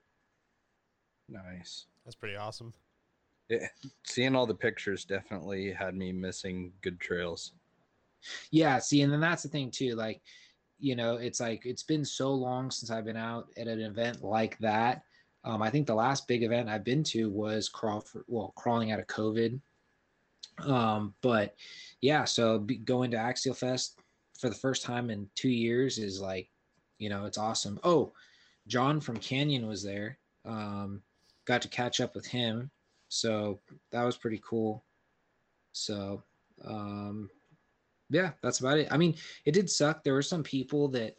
[1.28, 1.86] Nice.
[2.04, 2.72] That's pretty awesome.
[3.48, 3.66] Yeah.
[4.04, 7.52] Seeing all the pictures definitely had me missing good trails.
[8.50, 9.94] Yeah, see, and then that's the thing too.
[9.94, 10.22] Like,
[10.78, 14.22] you know, it's like it's been so long since I've been out at an event
[14.22, 15.02] like that.
[15.44, 18.98] Um, I think the last big event I've been to was Crawford, well, crawling out
[18.98, 19.60] of COVID.
[20.58, 21.54] Um, but
[22.00, 23.98] yeah, so be, going to Axial Fest
[24.38, 26.48] for the first time in two years is like,
[26.98, 27.78] you know, it's awesome.
[27.82, 28.12] Oh,
[28.66, 30.18] John from Canyon was there.
[30.44, 31.02] Um,
[31.44, 32.70] got to catch up with him,
[33.08, 33.60] so
[33.92, 34.84] that was pretty cool.
[35.72, 36.22] So,
[36.64, 37.28] um,
[38.10, 38.88] yeah, that's about it.
[38.90, 40.04] I mean, it did suck.
[40.04, 41.16] There were some people that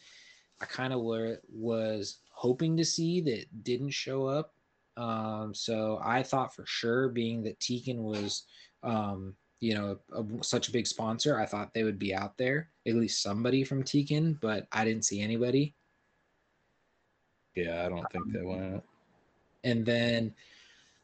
[0.61, 4.53] I kind of were was hoping to see that didn't show up.
[4.97, 8.43] Um, so I thought for sure, being that Tekin was,
[8.85, 12.69] um, you know, a, such a big sponsor, I thought they would be out there,
[12.87, 15.73] at least somebody from Tekin, but I didn't see anybody.
[17.55, 18.83] Yeah, I don't think they went.
[19.63, 20.33] And then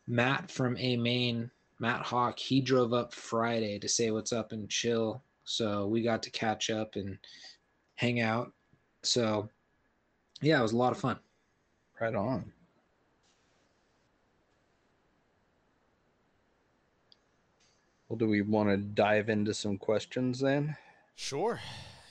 [0.07, 4.69] Matt from A Main, Matt Hawk, he drove up Friday to say what's up and
[4.69, 5.23] chill.
[5.43, 7.17] So we got to catch up and
[7.95, 8.51] hang out.
[9.03, 9.49] So
[10.41, 11.17] yeah, it was a lot of fun.
[11.99, 12.51] Right on.
[18.11, 20.75] Well, do we want to dive into some questions then?
[21.15, 21.61] Sure.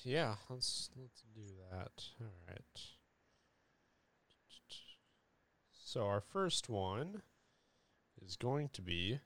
[0.03, 2.05] Yeah, let's let's do that.
[2.23, 2.81] All right.
[5.85, 7.21] So our first one
[8.25, 9.21] is going to be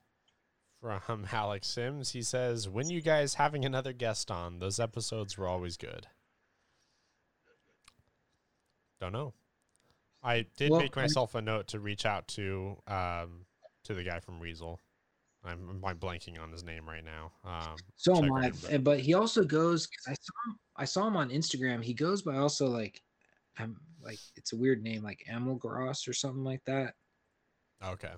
[0.81, 2.11] from Alex Sims.
[2.11, 4.59] He says, "When you guys having another guest on?
[4.59, 6.09] Those episodes were always good."
[9.01, 9.33] Don't know.
[10.25, 13.47] I did Well, make myself a note to reach out to um
[13.85, 14.81] to the guy from Weasel.
[15.45, 17.33] I'm, I'm blanking on his name right now.
[17.45, 18.51] Um, So am I.
[18.51, 19.87] but- But he also goes.
[19.87, 20.59] 'cause I saw him.
[20.77, 21.83] I saw him on Instagram.
[21.85, 23.03] He goes by also like,
[23.59, 26.95] I'm like it's a weird name like Amelgross or something like that.
[27.83, 28.13] okay.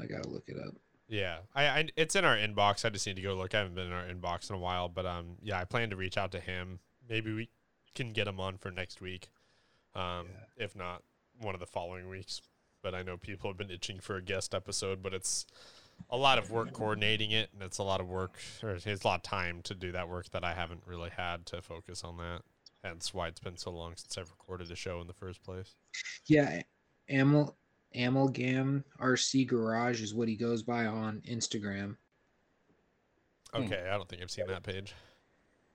[0.00, 0.74] I gotta look it up.
[1.08, 2.84] Yeah, I, I it's in our inbox.
[2.84, 3.54] I just need to go look.
[3.54, 5.96] I haven't been in our inbox in a while, but um, yeah, I plan to
[5.96, 6.80] reach out to him.
[7.08, 7.48] Maybe we
[7.94, 9.28] can get him on for next week.
[9.94, 11.04] Um, if not,
[11.40, 12.40] one of the following weeks.
[12.86, 15.44] But I know people have been itching for a guest episode, but it's
[16.08, 19.08] a lot of work coordinating it, and it's a lot of work, or it's a
[19.08, 22.16] lot of time to do that work that I haven't really had to focus on
[22.18, 22.42] that.
[22.84, 25.74] Hence why it's been so long since I've recorded a show in the first place.
[26.26, 26.62] Yeah,
[27.10, 27.56] Amel
[27.92, 31.96] Amalgam RC Garage is what he goes by on Instagram.
[33.52, 33.62] Hmm.
[33.64, 34.94] Okay, I don't think I've seen that page.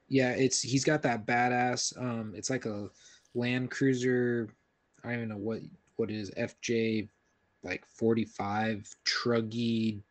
[0.08, 1.92] Yeah, it's he's got that badass.
[2.02, 2.88] Um, it's like a
[3.36, 4.56] Land Cruiser.
[5.04, 5.60] I don't even know what
[5.98, 6.32] what is.
[6.32, 7.10] FJ
[7.64, 10.02] like forty five truggy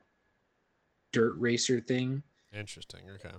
[1.13, 2.23] dirt racer thing.
[2.53, 3.01] Interesting.
[3.15, 3.35] Okay.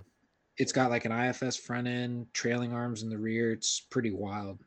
[0.58, 3.52] It's got like an IFS front end, trailing arms in the rear.
[3.52, 4.58] It's pretty wild.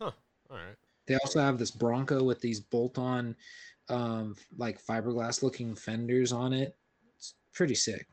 [0.00, 0.12] Huh.
[0.50, 0.76] All right.
[1.06, 3.36] They also have this Bronco with these bolt-on,
[3.88, 6.76] um, like fiberglass looking fenders on it.
[7.16, 8.06] It's pretty sick.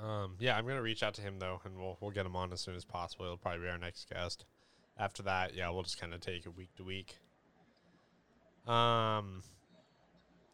[0.00, 2.52] Um, yeah, I'm gonna reach out to him though, and we'll we'll get him on
[2.52, 3.26] as soon as possible.
[3.26, 4.44] He'll probably be our next guest.
[4.98, 7.16] After that, yeah, we'll just kind of take it week to week.
[8.66, 9.42] Um,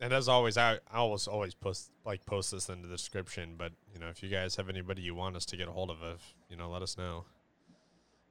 [0.01, 3.55] and as always, I I always always post like post this in the description.
[3.57, 5.91] But you know, if you guys have anybody you want us to get a hold
[5.91, 7.25] of, if, you know, let us know.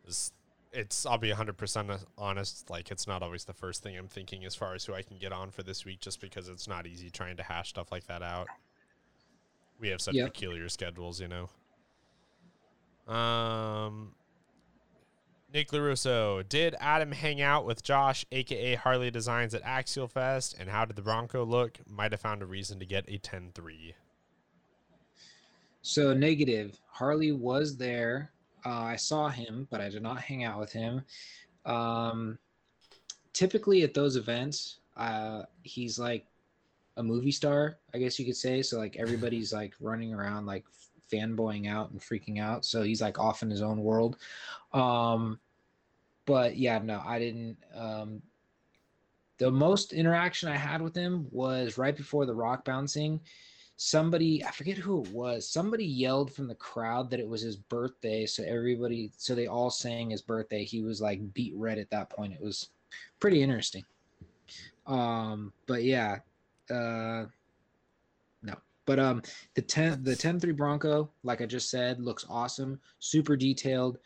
[0.06, 0.34] It's,
[0.74, 2.70] it's I'll be 100 percent honest.
[2.70, 5.18] Like it's not always the first thing I'm thinking as far as who I can
[5.18, 8.08] get on for this week, just because it's not easy trying to hash stuff like
[8.08, 8.48] that out.
[9.80, 10.34] We have such Yep.
[10.34, 11.50] peculiar schedules, you know.
[13.14, 14.16] Um,
[15.54, 20.56] Nick LaRusso, did Adam hang out with Josh, aka Harley Designs, at Axial Fest?
[20.58, 21.80] And how did the Bronco look?
[21.88, 23.96] Might have found a reason to get a 10 3.
[25.82, 26.80] So negative.
[26.88, 28.32] Harley was there.
[28.66, 31.04] Uh, I saw him, but I did not hang out with him.
[31.66, 32.40] Um,
[33.34, 36.26] typically at those events, uh, he's like
[36.98, 38.62] a movie star, I guess you could say.
[38.62, 40.66] So like everybody's like running around like
[41.12, 42.66] fanboying out and freaking out.
[42.66, 44.18] So he's like off in his own world.
[44.74, 45.40] Um,
[46.26, 47.58] but yeah, no, I didn't.
[47.76, 48.22] Um,
[49.38, 53.20] the most interaction I had with him was right before the rock bouncing
[53.76, 57.56] somebody i forget who it was somebody yelled from the crowd that it was his
[57.56, 61.90] birthday so everybody so they all sang his birthday he was like beat red at
[61.90, 62.70] that point it was
[63.20, 63.84] pretty interesting
[64.86, 66.20] um but yeah
[66.70, 67.26] uh
[68.42, 68.54] no.
[68.86, 69.22] But um
[69.56, 72.80] the 10 the 10 3 bronco like i just said looks awesome.
[73.00, 73.98] Super detailed.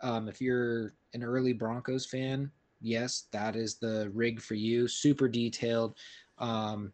[0.00, 2.50] Um if you're an early broncos fan
[2.80, 4.86] yes that is the rig for you.
[4.88, 5.96] Super detailed.
[6.38, 6.92] Um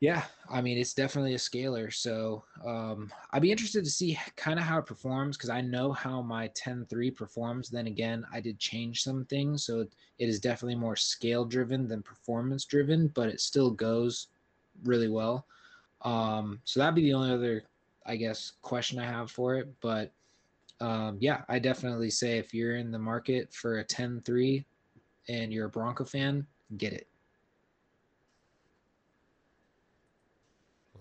[0.00, 1.90] yeah, I mean it's definitely a scaler.
[1.90, 5.92] So um, I'd be interested to see kind of how it performs because I know
[5.92, 7.68] how my 10-3 performs.
[7.68, 11.86] Then again, I did change some things, so it, it is definitely more scale driven
[11.86, 14.28] than performance driven, but it still goes
[14.84, 15.46] really well.
[16.02, 17.64] Um, so that'd be the only other,
[18.06, 19.68] I guess, question I have for it.
[19.82, 20.12] But
[20.80, 24.64] um, yeah, I definitely say if you're in the market for a 10-3
[25.28, 26.46] and you're a Bronco fan,
[26.78, 27.09] get it.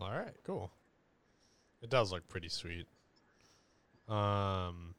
[0.02, 0.72] All right, cool.
[1.82, 2.88] It does look pretty sweet.
[4.08, 4.96] Um,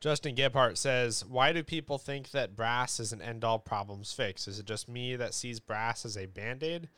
[0.00, 4.48] Justin Gebhardt says, "Why do people think that brass is an end-all problems fix?
[4.48, 6.88] Is it just me that sees brass as a band-aid?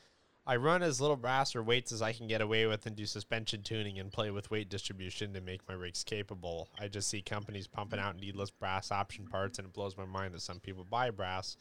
[0.47, 3.07] I run as little brass or weights as I can get away with and do
[3.07, 6.69] suspension tuning and play with weight distribution to make my rigs capable.
[6.79, 10.35] I just see companies pumping out needless brass option parts, and it blows my mind
[10.35, 11.57] that some people buy brass.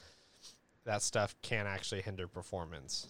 [0.83, 3.07] That stuff can actually hinder performance."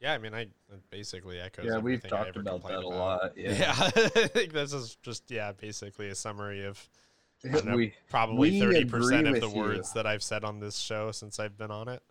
[0.00, 0.48] Yeah, I mean, I
[0.90, 1.66] basically echoes.
[1.66, 2.90] Yeah, we've talked about that a about.
[2.90, 3.32] lot.
[3.36, 3.52] Yeah.
[3.52, 6.88] Yeah, I think this is just yeah, basically a summary of
[7.64, 9.56] know, we probably thirty percent of the you.
[9.56, 12.02] words that I've said on this show since I've been on it.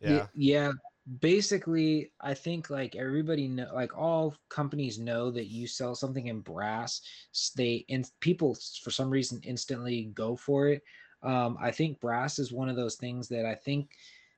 [0.00, 0.72] Yeah, yeah
[1.20, 6.40] basically i think like everybody know like all companies know that you sell something in
[6.40, 7.00] brass
[7.56, 10.82] they and people for some reason instantly go for it
[11.22, 13.90] Um, I think brass is one of those things that I think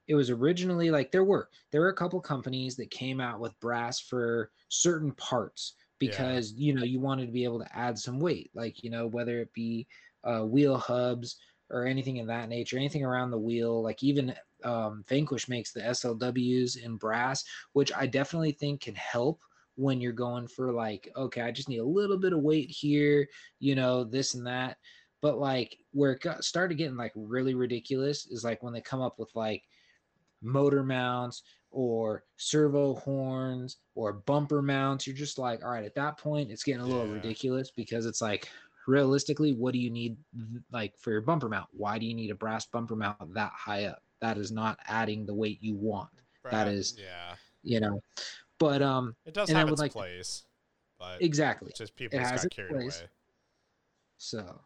[0.08, 3.58] it was originally like there were there were a couple companies that came out with
[3.60, 6.66] brass for certain parts because yeah.
[6.66, 9.40] you know you wanted to be able to add some weight, like you know whether
[9.40, 9.86] it be
[10.24, 11.36] uh, wheel hubs
[11.70, 14.34] or anything in that nature, anything around the wheel, like even
[14.64, 19.40] um, Vanquish makes the SLWs in brass, which I definitely think can help
[19.76, 23.26] when you're going for like, okay, I just need a little bit of weight here,
[23.58, 24.76] you know, this and that.
[25.22, 29.00] But like where it got, started getting like really ridiculous is like when they come
[29.00, 29.62] up with like
[30.42, 35.06] motor mounts or servo horns or bumper mounts.
[35.06, 37.14] You're just like, all right, at that point, it's getting a little yeah.
[37.14, 38.48] ridiculous because it's like,
[38.86, 40.16] realistically, what do you need
[40.70, 41.68] like for your bumper mount?
[41.72, 44.02] Why do you need a brass bumper mount that high up?
[44.20, 46.10] That is not adding the weight you want.
[46.42, 48.00] Brass, that is, yeah, you know.
[48.58, 50.44] But um, it does have its like, place.
[50.98, 53.00] But exactly, just people it got carried place.
[53.00, 53.08] away.
[54.18, 54.60] So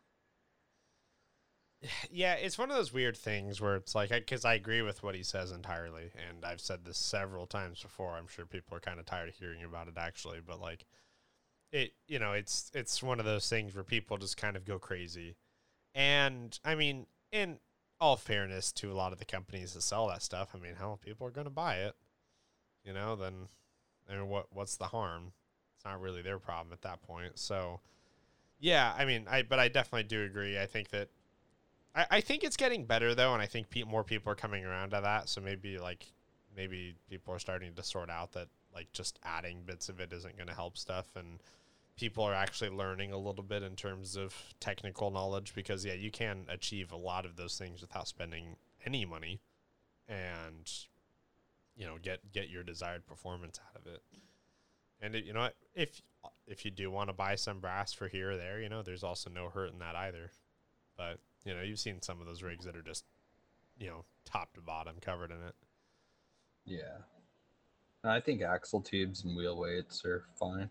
[2.10, 5.02] yeah, it's one of those weird things where it's like, because I, I, agree with
[5.02, 8.14] what he says entirely, and I've said this several times before.
[8.14, 10.86] I'm sure people are kind of tired of hearing about it, actually, but like,
[11.72, 14.78] it, you know, it's it's one of those things where people just kind of go
[14.78, 15.36] crazy,
[15.94, 17.58] and I mean, in
[18.00, 20.98] all fairness to a lot of the companies that sell that stuff, I mean, how
[21.02, 21.94] people are going to buy it,
[22.84, 23.16] you know?
[23.16, 23.48] Then,
[24.08, 25.32] I mean, what what's the harm?
[25.76, 27.38] It's not really their problem at that point.
[27.38, 27.80] So,
[28.58, 30.58] yeah, I mean, I but I definitely do agree.
[30.58, 31.08] I think that
[31.96, 34.64] I, I think it's getting better though, and I think pe- more people are coming
[34.64, 35.28] around to that.
[35.28, 36.06] So maybe like
[36.54, 40.36] maybe people are starting to sort out that like just adding bits of it isn't
[40.36, 41.40] going to help stuff, and
[41.96, 46.10] people are actually learning a little bit in terms of technical knowledge because yeah, you
[46.10, 49.40] can achieve a lot of those things without spending any money,
[50.08, 50.70] and
[51.76, 54.02] you know get get your desired performance out of it.
[55.00, 56.02] And it, you know if
[56.46, 59.04] if you do want to buy some brass for here or there, you know, there's
[59.04, 60.30] also no hurt in that either.
[60.96, 63.04] But you know, you've seen some of those rigs that are just,
[63.78, 65.54] you know, top to bottom covered in it.
[66.66, 66.98] Yeah.
[68.04, 70.68] I think axle tubes and wheel weights are fine.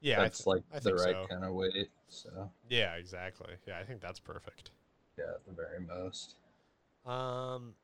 [0.00, 1.26] Yeah, that's th- like the right so.
[1.28, 1.90] kind of weight.
[2.08, 3.54] So yeah, exactly.
[3.66, 4.70] Yeah, I think that's perfect.
[5.18, 6.34] Yeah, at the very most.
[7.04, 7.74] Um,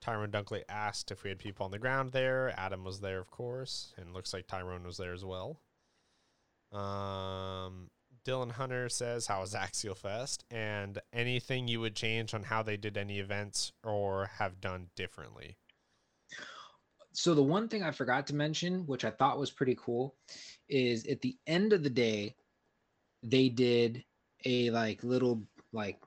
[0.00, 2.52] Tyrone Dunkley asked if we had people on the ground there.
[2.58, 5.58] Adam was there, of course, and looks like Tyrone was there as well.
[6.72, 7.90] Um,
[8.26, 10.44] Dylan Hunter says, How was Axial Fest?
[10.50, 15.56] And anything you would change on how they did any events or have done differently?
[17.12, 20.16] So, the one thing I forgot to mention, which I thought was pretty cool,
[20.68, 22.34] is at the end of the day,
[23.22, 24.04] they did
[24.44, 25.98] a like little, like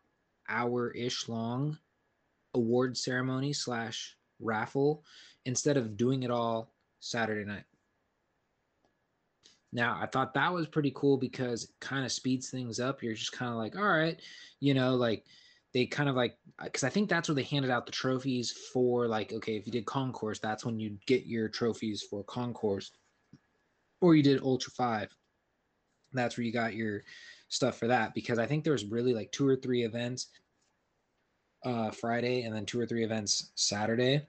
[0.50, 1.78] hour ish long
[2.54, 5.04] award ceremony slash raffle
[5.46, 7.64] instead of doing it all Saturday night.
[9.72, 13.04] Now, I thought that was pretty cool because it kind of speeds things up.
[13.04, 14.20] You're just kind of like, all right,
[14.60, 15.26] you know, like
[15.74, 19.08] they kind of like, because I think that's where they handed out the trophies for,
[19.08, 22.92] like, okay, if you did Concours, that's when you get your trophies for Concours,
[24.02, 25.16] or you did Ultra 5.
[26.14, 27.04] That's where you got your
[27.50, 30.28] stuff for that because I think there was really like two or three events
[31.66, 34.22] uh Friday and then two or three events Saturday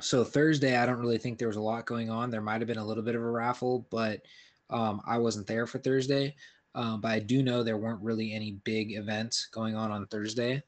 [0.00, 2.30] so Thursday, I don't really think there was a lot going on.
[2.30, 4.22] There might have been a little bit of a raffle, but
[4.70, 6.34] um, I wasn't there for Thursday.
[6.74, 10.62] Um, but I do know there weren't really any big events going on on Thursday.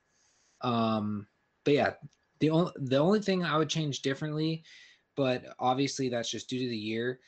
[0.60, 1.26] Um,
[1.64, 1.92] but yeah,
[2.38, 4.62] the only the only thing I would change differently,
[5.16, 7.18] but obviously that's just due to the year,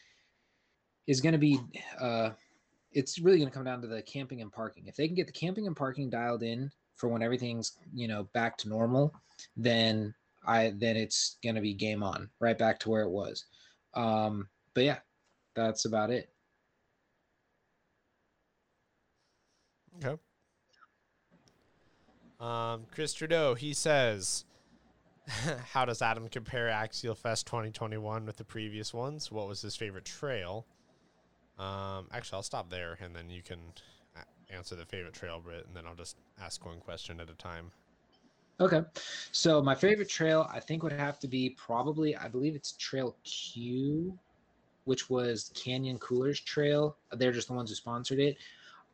[1.08, 1.58] is going to be
[2.00, 2.30] uh,
[2.92, 4.86] it's really going to come down to the camping and parking.
[4.86, 8.28] If they can get the camping and parking dialed in for when everything's you know
[8.32, 9.12] back to normal,
[9.56, 10.14] then
[10.48, 13.44] I then it's gonna be game on, right back to where it was.
[13.94, 14.98] Um, but yeah,
[15.54, 16.30] that's about it.
[20.04, 20.20] Okay.
[22.40, 24.44] Um, Chris Trudeau, he says,
[25.72, 29.30] "How does Adam compare Axial Fest 2021 with the previous ones?
[29.30, 30.66] What was his favorite trail?"
[31.58, 33.58] Um, actually, I'll stop there, and then you can
[34.50, 37.72] answer the favorite trail bit, and then I'll just ask one question at a time.
[38.60, 38.82] Okay.
[39.30, 43.16] So my favorite trail, I think, would have to be probably, I believe it's Trail
[43.22, 44.18] Q,
[44.84, 46.96] which was Canyon Coolers Trail.
[47.12, 48.36] They're just the ones who sponsored it.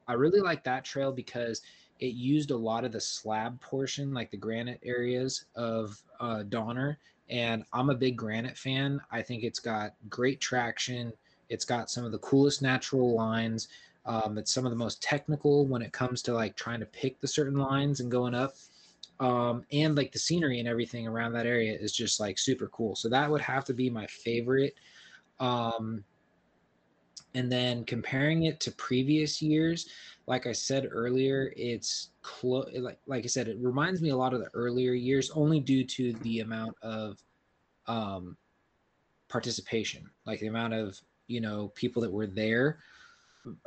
[0.07, 1.62] I really like that trail because
[2.01, 6.99] it used a lot of the slab portion, like the granite areas of uh, Donner.
[7.31, 9.01] And I'm a big granite fan.
[9.11, 11.11] I think it's got great traction.
[11.49, 13.69] It's got some of the coolest natural lines.
[14.05, 17.19] Um, it's some of the most technical when it comes to like trying to pick
[17.21, 18.57] the certain lines and going up
[19.21, 22.97] um, and like the scenery and everything around that area is just like super cool.
[22.97, 24.75] So that would have to be my favorite.
[25.41, 26.05] Um,
[27.35, 29.89] and then comparing it to previous years,
[30.27, 32.71] like I said earlier, it's close.
[32.77, 35.85] Like like I said, it reminds me a lot of the earlier years, only due
[35.85, 37.19] to the amount of
[37.87, 38.37] um,
[39.29, 42.79] participation, like the amount of you know people that were there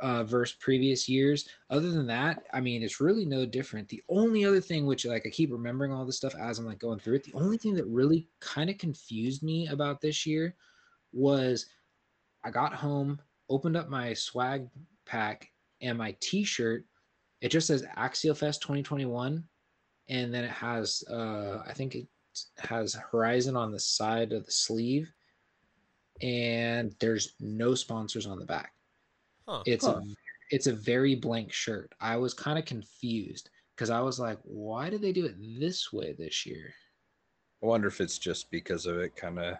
[0.00, 1.48] uh, versus previous years.
[1.70, 3.88] Other than that, I mean, it's really no different.
[3.88, 6.78] The only other thing, which like I keep remembering all this stuff as I'm like
[6.78, 10.54] going through it, the only thing that really kind of confused me about this year
[11.12, 11.66] was
[12.44, 14.68] I got home, opened up my swag
[15.06, 15.50] pack,
[15.80, 16.84] and my T-shirt.
[17.40, 19.44] It just says Axial Fest 2021,
[20.08, 22.06] and then it has uh, I think it
[22.58, 25.12] has Horizon on the side of the sleeve,
[26.20, 28.72] and there's no sponsors on the back.
[29.48, 29.62] Huh.
[29.66, 30.00] It's Huh.
[30.02, 30.14] a
[30.50, 31.94] it's a very blank shirt.
[32.00, 35.92] I was kind of confused because I was like, why did they do it this
[35.92, 36.72] way this year?
[37.62, 39.58] I wonder if it's just because of it kind of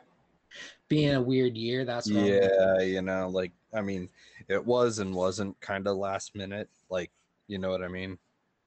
[0.89, 4.09] Being a weird year, that's what I'm- yeah, you know, like I mean,
[4.49, 7.11] it was and wasn't kind of last minute, like
[7.49, 8.19] you know what I mean?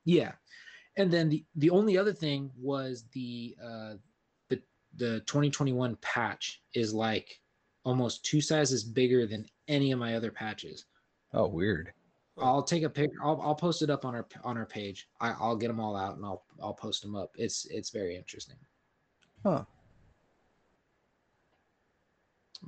[0.05, 0.33] Yeah.
[0.97, 3.95] And then the the only other thing was the uh
[4.49, 4.61] the
[4.95, 7.41] the 2021 patch is like
[7.83, 10.85] almost two sizes bigger than any of my other patches.
[11.33, 11.93] Oh, weird.
[12.37, 13.17] I'll take a picture.
[13.23, 15.07] I'll, I'll post it up on our on our page.
[15.19, 17.31] I, I'll get them all out and I'll I'll post them up.
[17.35, 18.57] It's it's very interesting.
[19.43, 19.63] Huh.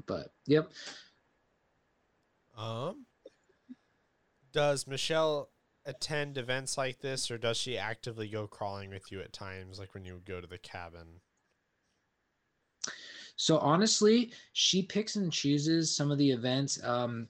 [0.06, 0.72] But yep.
[2.58, 3.06] Um,
[4.52, 5.50] does Michelle
[5.86, 9.94] attend events like this, or does she actively go crawling with you at times, like
[9.94, 11.22] when you go to the cabin?
[13.36, 16.84] So honestly, she picks and chooses some of the events.
[16.84, 17.28] Um,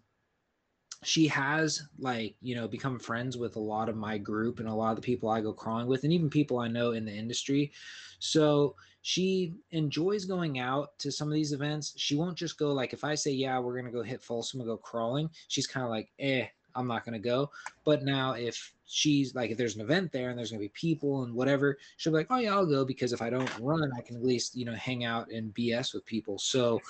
[1.04, 4.74] she has like you know become friends with a lot of my group and a
[4.74, 7.14] lot of the people I go crawling with, and even people I know in the
[7.14, 7.72] industry.
[8.20, 11.94] So she enjoys going out to some of these events.
[11.98, 14.68] She won't just go like if I say yeah we're gonna go hit Folsom and
[14.68, 15.30] go crawling.
[15.50, 17.52] She's kind of like eh I'm not gonna go.
[17.84, 21.24] But now if she's like if there's an event there and there's gonna be people
[21.24, 24.02] and whatever, she'll be like oh yeah I'll go because if I don't run I
[24.02, 26.40] can at least you know hang out and BS with people.
[26.40, 26.82] So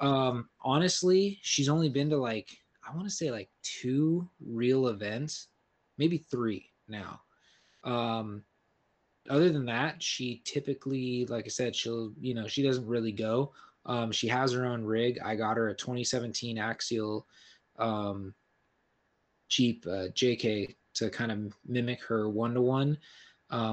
[0.00, 5.48] um honestly she's only been to like I want to say like two real events,
[5.98, 7.20] maybe three now.
[7.84, 8.42] Um,
[9.30, 13.52] other than that, she typically, like I said, she'll, you know, she doesn't really go.
[13.86, 15.18] Um, she has her own rig.
[15.24, 17.26] I got her a 2017 Axial
[17.78, 18.34] um,
[19.48, 22.98] cheap uh, JK to kind of mimic her one to one.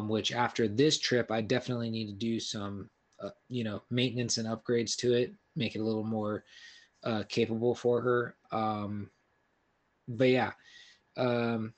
[0.07, 2.89] Which after this trip, I definitely need to do some,
[3.22, 6.43] uh, you know, maintenance and upgrades to it, make it a little more
[7.03, 8.35] uh, capable for her.
[8.51, 9.09] Um,
[10.07, 10.51] but yeah,
[11.17, 11.73] um,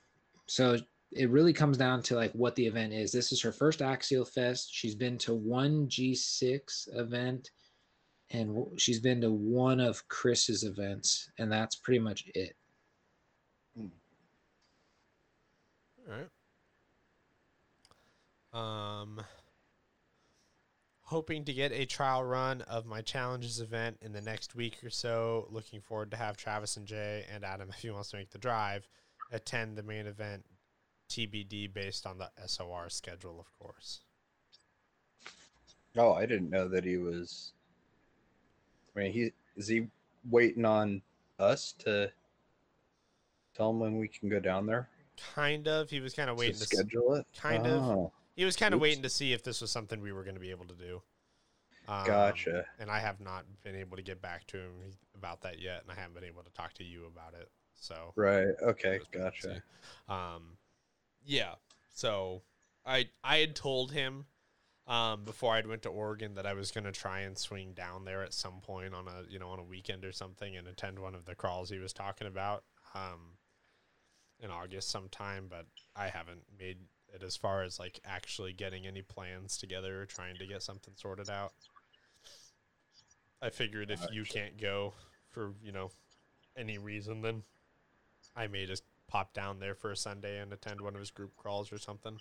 [0.47, 0.78] so
[1.11, 3.11] it really comes down to like what the event is.
[3.11, 4.69] This is her first Axial Fest.
[4.72, 7.51] She's been to one G6 event,
[8.32, 12.55] and she's been to one of Chris's events, and that's pretty much it.
[16.07, 16.30] All right.
[18.53, 19.22] Um,
[21.12, 24.89] hoping to get a trial run of my challenges event in the next week or
[24.89, 25.45] so.
[25.51, 28.38] Looking forward to have Travis and Jay and Adam, if he wants to make the
[28.38, 28.88] drive,
[29.30, 30.45] attend the main event.
[31.09, 33.99] TBD based on the SOR schedule, of course.
[35.97, 37.51] Oh, I didn't know that he was.
[38.95, 39.88] I mean, he is he
[40.30, 41.01] waiting on
[41.38, 42.09] us to
[43.53, 44.88] tell him when we can go down there
[45.36, 45.89] Kind of.
[45.89, 46.64] He was kind of waiting to to.
[46.64, 47.26] s- schedule it.
[47.38, 47.84] kind of.
[47.84, 48.12] Oh.
[48.36, 48.84] He was kind of Oops.
[48.84, 51.02] waiting to see if this was something we were going to be able to do.
[51.88, 52.66] Um, Gotcha.
[52.80, 54.72] And I have not been able to get back to him
[55.16, 57.50] about that yet, and I haven't been able to talk to you about it.
[57.76, 58.54] So right.
[58.62, 59.00] Okay.
[59.00, 59.64] Just wait and Gotcha.
[60.08, 60.58] Um,
[61.26, 61.56] yeah.
[61.94, 62.44] So
[62.86, 64.26] I I had told him
[64.88, 68.06] um, before I'd went to Oregon that I was going to try and swing down
[68.06, 71.00] there at some point on a you know on a weekend or something and attend
[71.00, 72.64] one of the crawls he was talking about
[72.94, 73.38] um,
[74.40, 75.48] in August sometime.
[75.50, 75.66] But
[75.96, 76.78] I haven't made
[77.14, 80.93] it as far as like actually getting any plans together or trying to get something
[80.95, 81.53] sorted out.
[83.41, 84.93] I figured if you can't go
[85.30, 85.91] for you know
[86.55, 87.43] any reason, then
[88.36, 91.36] I may just pop down there for a Sunday and attend one of his group
[91.36, 92.20] crawls or something.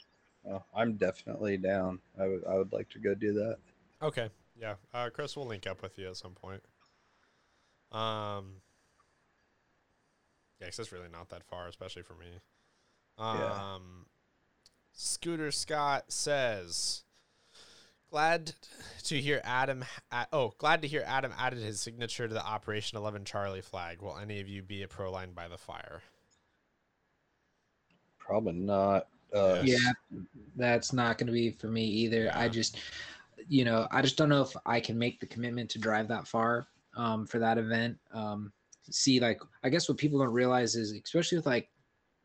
[0.48, 2.00] Oh, I'm definitely down.
[2.18, 2.44] I would.
[2.46, 3.58] I would like to go do that.
[4.02, 4.30] Okay.
[4.58, 4.76] Yeah.
[4.94, 6.62] Uh, Chris will link up with you at some point.
[7.92, 8.62] Um.
[10.60, 12.40] Yeah, 'cause it's really not that far, especially for me.
[13.18, 13.38] Um.
[13.38, 13.74] Yeah.
[14.92, 17.04] Scooter Scott says,
[18.10, 18.54] "Glad
[19.04, 19.84] to hear Adam.
[20.10, 24.02] a- oh, glad to hear Adam added his signature to the Operation Eleven Charlie flag.
[24.02, 26.02] Will any of you be a Pro Line by the Fire?
[28.18, 29.08] Probably not.
[29.34, 29.92] Uh, Yeah,
[30.56, 32.30] that's not going to be for me either.
[32.34, 32.78] I just,
[33.48, 36.26] you know, I just don't know if I can make the commitment to drive that
[36.26, 36.66] far
[36.96, 37.96] um, for that event.
[38.12, 38.52] Um,
[38.90, 41.70] see, like, I guess what people don't realize is, especially with like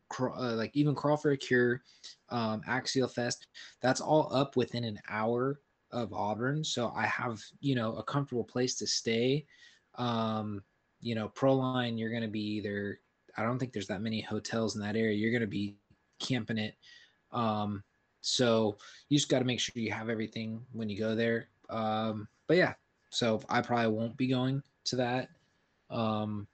[0.08, 1.82] craw- uh, like even Crawl for a Cure,
[2.30, 3.46] um, Axial Fest.
[3.80, 5.60] That's all up within an hour
[5.92, 9.46] of Auburn, so I have you know a comfortable place to stay.
[9.96, 10.62] Um,
[11.00, 13.00] you know, Proline, you're going to be either.
[13.36, 15.14] I don't think there's that many hotels in that area.
[15.14, 15.76] You're going to be
[16.18, 16.74] camping it.
[17.32, 17.82] Um,
[18.22, 21.48] so you just got to make sure you have everything when you go there.
[21.68, 22.74] Um, but yeah,
[23.10, 25.28] so I probably won't be going to that.
[25.90, 26.46] Um,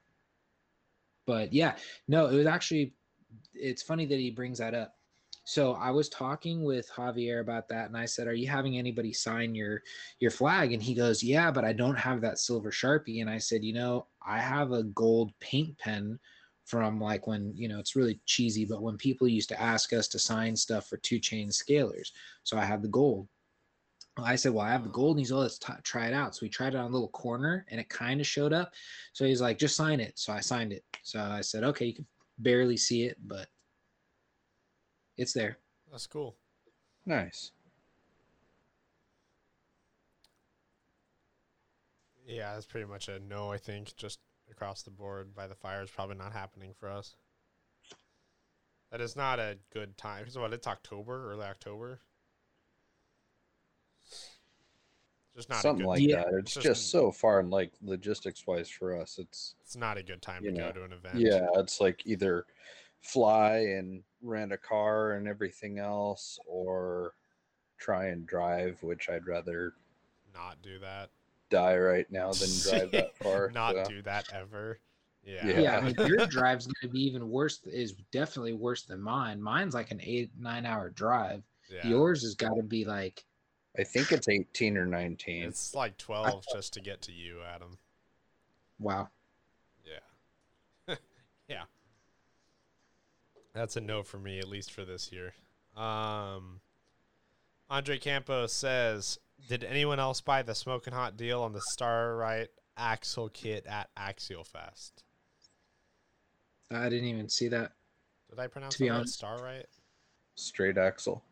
[1.26, 1.76] but yeah,
[2.08, 2.94] no, it was actually,
[3.54, 4.94] it's funny that he brings that up.
[5.45, 9.12] So I was talking with Javier about that, and I said, "Are you having anybody
[9.12, 9.82] sign your
[10.20, 13.38] your flag?" And he goes, "Yeah, but I don't have that silver sharpie." And I
[13.38, 16.18] said, "You know, I have a gold paint pen
[16.64, 20.07] from like when you know it's really cheesy, but when people used to ask us
[20.09, 22.11] to sign stuff for two chain scalers,
[22.45, 23.28] so I have the gold."
[24.18, 26.36] I said, "Well, I have the gold." And he's, "Oh, let's t- try it out."
[26.36, 28.74] So we tried it on a little corner, and it kind of showed up.
[29.12, 30.84] So he's like, "Just sign it." So I signed it.
[31.03, 32.07] So I said, "Okay, you can
[32.38, 33.49] barely see it, but
[35.22, 35.58] it's there."
[35.90, 36.36] That's cool.
[37.06, 37.52] Nice.
[42.26, 43.50] Yeah, that's pretty much a no.
[43.52, 44.20] I think just
[44.50, 47.16] across the board by the fire is probably not happening for us.
[48.90, 50.28] That is not a good time.
[50.28, 50.52] So what?
[50.52, 52.00] It's October, early October.
[55.34, 56.24] Just not a Something good, like Yeah.
[56.24, 56.34] that.
[56.34, 59.18] It's Just- just so far and like logistics wise for us.
[59.18, 61.18] It's It's not a good time to know, go to an event.
[61.18, 62.46] yeah, it's like either
[63.03, 67.14] fly and rent a car and everything else, or
[67.78, 69.74] try and drive, which I'd rather
[70.34, 71.11] Not do that.
[71.50, 73.50] die right now than drive that far.
[73.50, 73.84] not so.
[73.84, 74.78] do that ever.
[75.24, 75.46] Yeah.
[75.46, 75.61] Yeah.
[75.61, 77.61] Yeah, I mean, your drive's going to be even worse.
[77.66, 79.40] Is definitely worse than mine.
[79.42, 81.42] Mine's like an eight nine hour drive.
[81.72, 81.86] Yeah.
[81.86, 83.24] Yours has got to be like
[83.78, 85.44] I think it's 18 or 19.
[85.44, 87.78] It's like twelve just to get to you, Adam.
[88.78, 89.09] wow.
[89.86, 90.96] Yeah.
[91.48, 91.62] yeah.
[93.55, 95.34] That's a no for me, at least for this year.
[95.76, 96.61] Um,
[97.68, 103.28] Andre Campos says, "Did anyone else buy the smoking hot deal on the Starlight Axle
[103.28, 105.05] kit at Axial Fest?"
[106.70, 107.72] I didn't even see that.
[108.30, 109.66] Did I pronounce To be that right?
[110.34, 111.22] Straight axle.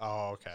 [0.00, 0.54] Oh, okay.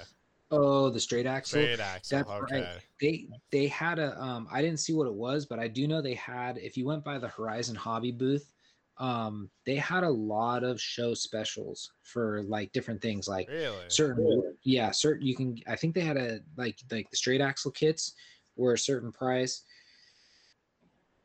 [0.51, 1.61] Oh, the straight axle.
[1.61, 2.17] Straight axle.
[2.19, 2.77] that's right.
[3.01, 6.01] They they had a um I didn't see what it was, but I do know
[6.01, 8.51] they had if you went by the Horizon Hobby booth,
[8.97, 13.83] um they had a lot of show specials for like different things like Really?
[13.89, 17.71] certain yeah certain you can i think they had a like like the straight axle
[17.71, 18.13] kits
[18.55, 19.63] were a certain price.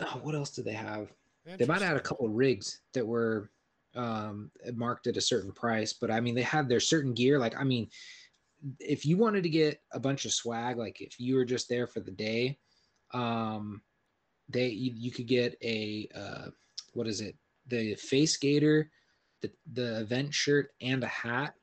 [0.00, 1.12] Oh, what else did they have?
[1.58, 3.50] They might have had a couple of rigs that were
[3.94, 7.58] um marked at a certain price but i mean they had their certain gear like
[7.58, 7.88] i mean
[8.78, 11.88] if you wanted to get a bunch of swag like if you were just there
[11.88, 12.56] for the day
[13.14, 13.82] um
[14.48, 16.50] they you, you could get a uh
[16.92, 17.34] what is it
[17.70, 18.90] the face gator
[19.40, 21.54] the the event shirt and a hat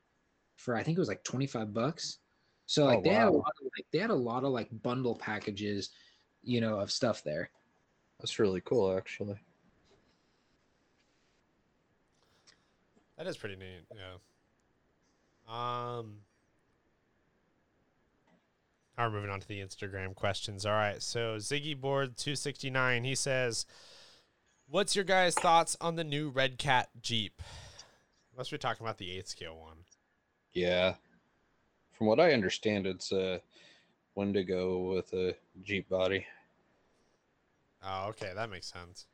[0.56, 2.18] for I think it was like 25 bucks.
[2.66, 4.68] So like Oh, they had a lot of like they had a lot of like
[4.82, 5.90] bundle packages,
[6.42, 7.50] you know, of stuff there.
[8.18, 9.36] That's really cool, actually.
[13.16, 13.84] That is pretty neat.
[13.94, 14.14] Yeah.
[15.48, 16.18] Um.
[18.96, 20.66] All right, moving on to the Instagram questions.
[20.66, 23.04] All right, so Ziggy Board two sixty nine.
[23.04, 23.64] He says,
[24.70, 27.42] "What's your guys' thoughts on the new Redcat Jeep?"
[28.32, 29.78] Unless we're talking about the eight scale one.
[30.52, 30.94] Yeah.
[31.92, 33.40] From what I understand, it's a
[34.14, 36.26] Wendigo with a Jeep body.
[37.82, 39.06] Oh, okay, that makes sense.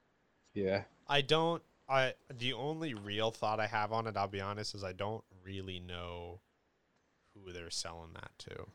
[0.55, 0.82] Yeah.
[1.09, 1.62] I don't.
[1.88, 5.24] I the only real thought I have on it, I'll be honest, is I don't
[5.44, 6.40] really know
[7.34, 8.66] who they're selling that to.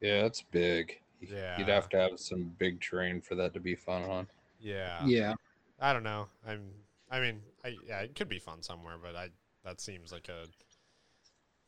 [0.00, 1.00] Yeah, it's big.
[1.20, 1.58] Yeah.
[1.58, 4.26] You'd have to have some big terrain for that to be fun on.
[4.60, 5.04] Yeah.
[5.04, 5.34] Yeah.
[5.78, 6.28] I don't know.
[6.46, 6.70] I'm.
[7.10, 9.28] I mean, I yeah, it could be fun somewhere, but I
[9.64, 10.46] that seems like a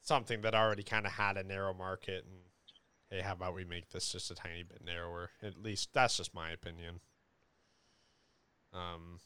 [0.01, 2.25] something that already kind of had a narrow market.
[2.25, 2.41] And
[3.11, 5.31] hey, how about we make this just a tiny bit narrower?
[5.43, 7.01] At least that's just my opinion.
[8.73, 9.21] Um,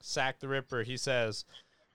[0.00, 0.82] Sack the Ripper.
[0.82, 1.44] He says,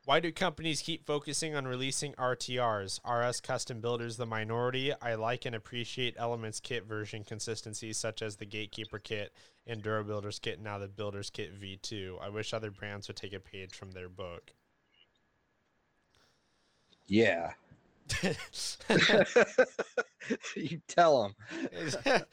[0.05, 2.99] "Why do companies keep focusing on releasing RTRs?
[3.05, 4.93] RS custom builders the minority?
[5.01, 9.33] I like and appreciate Elements kit version consistency, such as the Gatekeeper kit
[9.67, 12.21] and Builders kit, now the Builders kit V2.
[12.21, 14.53] I wish other brands would take a page from their book."
[17.07, 17.53] Yeah.
[20.55, 21.35] you tell them.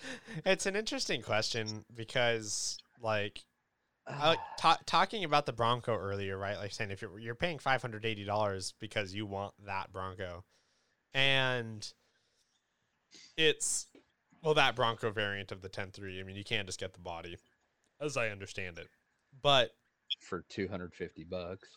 [0.44, 3.44] it's, an interesting question because, like,
[4.58, 6.56] ta- talking about the Bronco earlier, right?
[6.56, 10.44] Like saying if you're you're paying five hundred eighty dollars because you want that Bronco,
[11.14, 11.90] and
[13.36, 13.86] it's
[14.48, 16.18] well that Bronco variant of the 10.3.
[16.18, 17.36] I mean, you can't just get the body,
[18.00, 18.88] as I understand it.
[19.42, 19.72] But
[20.20, 21.68] for 250 bucks.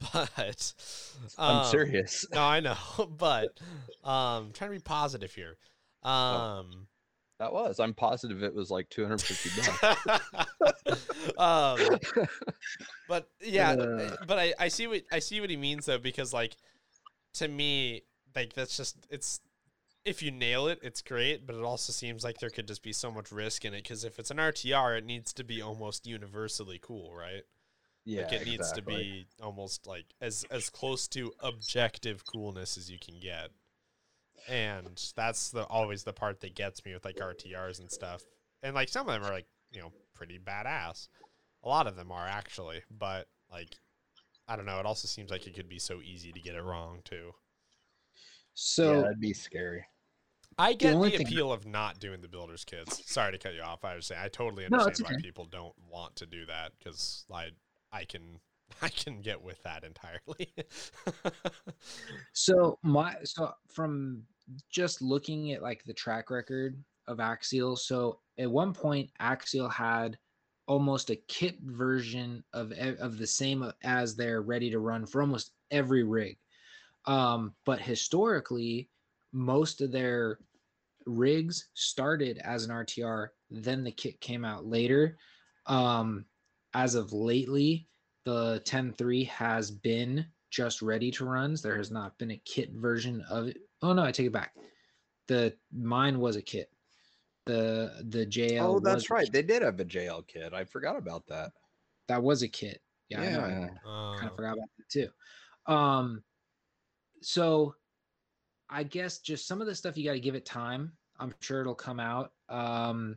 [0.12, 0.72] But
[1.38, 2.26] I'm um, serious.
[2.34, 2.74] No, I know,
[3.16, 3.50] but
[4.02, 5.56] um, trying to be positive here.
[6.02, 6.88] Um,
[7.38, 7.78] That was.
[7.78, 11.00] I'm positive it was like 250 bucks.
[11.38, 11.78] um,
[13.08, 14.16] but yeah, Uh.
[14.26, 16.56] but I, I see what I see what he means though because like
[17.34, 18.02] to me
[18.34, 19.40] like that's just it's
[20.10, 22.92] if you nail it it's great but it also seems like there could just be
[22.92, 26.06] so much risk in it because if it's an RTR it needs to be almost
[26.06, 27.42] universally cool right?
[28.04, 32.90] Yeah, like it needs to be almost like as as close to objective coolness as
[32.90, 33.50] you can get.
[34.48, 38.22] And that's the always the part that gets me with like RTRs and stuff.
[38.62, 41.08] And like some of them are like you know pretty badass.
[41.62, 43.76] A lot of them are actually but like
[44.48, 46.62] I don't know it also seems like it could be so easy to get it
[46.62, 47.32] wrong too.
[48.54, 49.84] So yeah, that'd be scary.
[50.58, 53.62] I get the, thing- appeal of not doing the builders kits sorry to cut you
[53.62, 55.22] off I was saying I totally No, understand it's why okay.
[55.22, 57.50] people don't want to do that because I
[57.92, 58.40] I can
[58.82, 60.52] I can get with that entirely
[62.32, 64.22] So my so from
[64.70, 70.18] just looking at like the track record of Axial, so at one point Axial had
[70.66, 75.52] almost a kit version of of the same as their ready to run for almost
[75.70, 76.36] every rig.
[77.06, 78.88] Um, but historically,
[79.32, 80.38] most of their
[81.06, 85.16] rigs started as an RTR, then the kit came out later.
[85.66, 86.24] Um,
[86.74, 87.88] as of lately,
[88.24, 91.62] the 10.3 has been just ready to runs.
[91.62, 93.58] There has not been a kit version of it.
[93.82, 94.54] Oh no, I take it back.
[95.26, 96.70] The mine was a kit.
[97.46, 98.60] The the JL.
[98.60, 99.32] Oh, that's a right.
[99.32, 100.52] They did have a JL kit.
[100.52, 101.52] I forgot about that.
[102.08, 102.82] That was a kit.
[103.08, 103.40] Yeah, I know.
[103.40, 105.08] I kind Uh, of forgot about that too.
[105.72, 106.22] Um,
[107.22, 107.74] so
[108.70, 110.92] I guess just some of the stuff you got to give it time.
[111.18, 112.32] I'm sure it'll come out.
[112.48, 113.16] Um,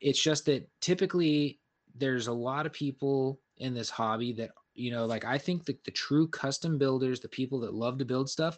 [0.00, 1.60] it's just that typically
[1.96, 5.82] there's a lot of people in this hobby that you know, like I think that
[5.84, 8.56] the true custom builders, the people that love to build stuff,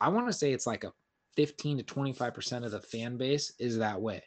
[0.00, 0.92] I want to say it's like a
[1.36, 4.22] 15 to 25 percent of the fan base is that way.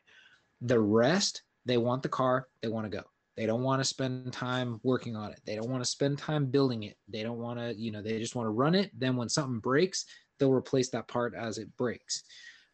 [0.61, 3.03] The rest, they want the car, they want to go.
[3.35, 5.41] They don't want to spend time working on it.
[5.43, 6.97] They don't want to spend time building it.
[7.09, 8.91] They don't want to, you know, they just want to run it.
[8.97, 10.05] Then when something breaks,
[10.39, 12.23] they'll replace that part as it breaks.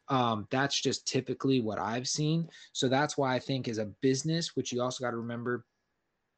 [0.08, 2.48] Um, that's just typically what I've seen.
[2.74, 5.66] So that's why I think as a business, which you also got to remember,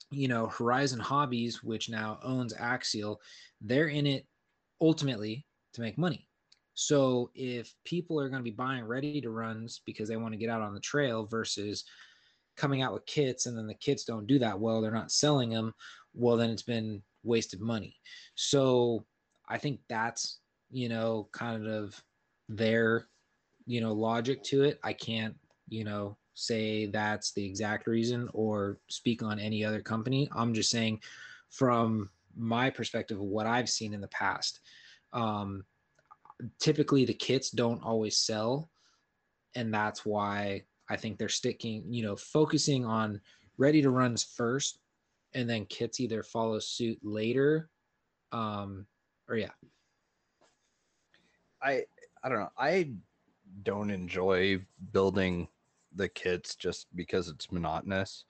[0.10, 3.22] you know, Horizon Hobbies, which now owns Axial,
[3.62, 4.26] they're in it
[4.82, 6.28] ultimately to make money.
[6.74, 10.40] So if people are going to be buying ready to runs because they want to
[10.40, 11.86] get out on the trail versus
[12.58, 15.50] coming out with kits and then the kits don't do that well, they're not selling
[15.50, 15.74] them,
[16.14, 17.96] well, then it's been wasted money.
[18.36, 19.06] So
[19.48, 20.41] I think that's,
[20.72, 22.02] you know, kind of
[22.50, 23.08] their,
[23.66, 24.80] you know, logic to it.
[24.84, 25.36] I can't,
[25.70, 30.30] you know, say that's the exact reason or speak on any other company.
[30.34, 31.02] I'm just saying
[31.50, 34.62] from my perspective of what I've seen in the past.
[35.14, 35.66] Um,
[36.60, 38.70] typically the kits don't always sell
[39.56, 43.20] and that's why i think they're sticking you know focusing on
[43.58, 44.80] ready to runs first
[45.34, 47.70] and then kits either follow suit later
[48.32, 48.86] um
[49.30, 49.50] or yeah
[51.64, 51.84] I
[52.24, 52.52] I don't know.
[52.58, 52.92] I
[53.64, 54.60] don't enjoy
[54.92, 55.48] building
[55.96, 58.26] the kits just because it's monotonous,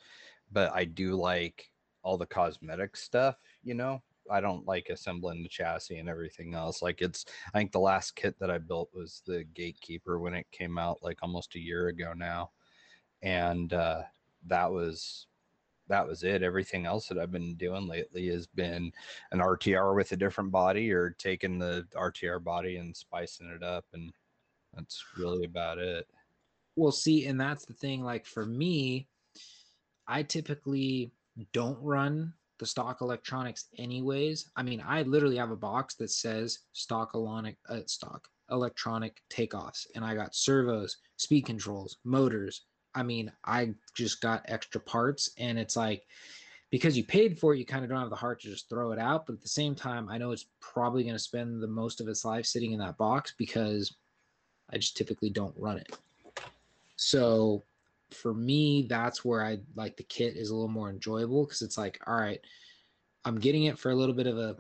[0.52, 1.70] but I do like
[2.04, 4.02] all the cosmetic stuff, you know.
[4.30, 6.82] I don't like assembling the chassis and everything else.
[6.82, 10.48] Like it's I think the last kit that I built was the gatekeeper when it
[10.52, 12.52] came out like almost a year ago now.
[13.22, 14.04] And uh
[14.48, 15.28] that was
[15.92, 16.42] that was it.
[16.42, 18.92] Everything else that I've been doing lately has been
[19.32, 23.86] an RTR with a different body or taking the RTR body and spicing it up
[23.94, 24.12] and
[24.74, 26.08] that's really about it.
[26.76, 29.08] well see and that's the thing like for me
[30.08, 31.12] i typically
[31.54, 36.60] don't run the stock electronics anyways i mean i literally have a box that says
[36.74, 42.66] stock electronic uh, stock electronic takeoffs and i got servos speed controls motors
[42.96, 46.06] i mean i just got extra parts and it's like
[46.70, 48.92] because you paid for it you kind of don't have the heart to just throw
[48.92, 51.68] it out but at the same time i know it's probably going to spend the
[51.68, 53.94] most of its life sitting in that box because
[54.72, 55.98] i just typically don't run it.
[57.02, 57.64] So
[58.12, 61.78] for me, that's where I like the kit is a little more enjoyable because it's
[61.78, 62.40] like, all right,
[63.26, 64.56] I'm getting it for a little bit of a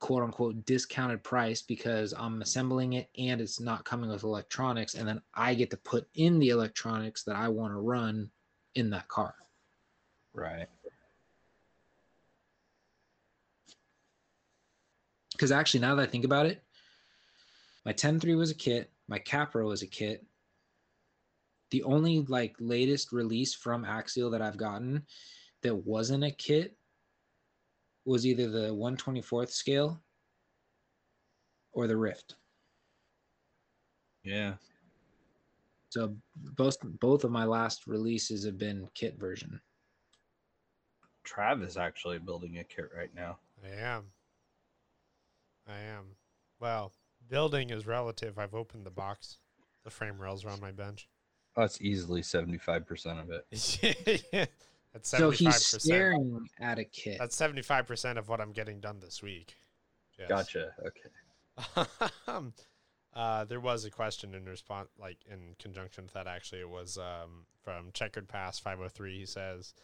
[0.00, 4.94] quote unquote discounted price because I'm assembling it and it's not coming with electronics.
[4.94, 8.30] And then I get to put in the electronics that I want to run
[8.74, 9.34] in that car.
[10.34, 10.66] Right.
[15.32, 16.62] Because actually, now that I think about it,
[17.84, 20.24] my 10.3 was a kit, my Capra was a kit.
[21.70, 25.04] The only like latest release from Axial that I've gotten
[25.62, 26.76] that wasn't a kit
[28.04, 30.00] was either the 124th scale
[31.72, 32.34] or the Ryft.
[34.24, 34.54] Yeah.
[35.90, 36.16] So
[36.56, 39.60] both both of my last releases have been kit version.
[41.26, 43.38] Trav is actually building a kit right now.
[43.64, 44.04] I am.
[45.68, 46.16] I am.
[46.60, 46.92] Well,
[47.28, 48.38] building is relative.
[48.38, 49.38] I've opened the box.
[49.84, 51.08] The frame rails are on my bench.
[51.56, 54.26] Oh, it's easily 75% of it.
[54.32, 54.46] yeah.
[54.92, 55.80] That's So he's 75%.
[55.80, 57.16] staring at a kit.
[57.18, 59.54] That's 75% of what I'm getting done this week.
[60.18, 60.28] Yes.
[60.28, 60.72] Gotcha.
[60.86, 61.88] Okay.
[62.26, 62.52] um,
[63.14, 66.26] uh, there was a question in response, like in conjunction with that.
[66.26, 69.18] Actually, it was um, from Checkered Pass 503.
[69.20, 69.74] He says,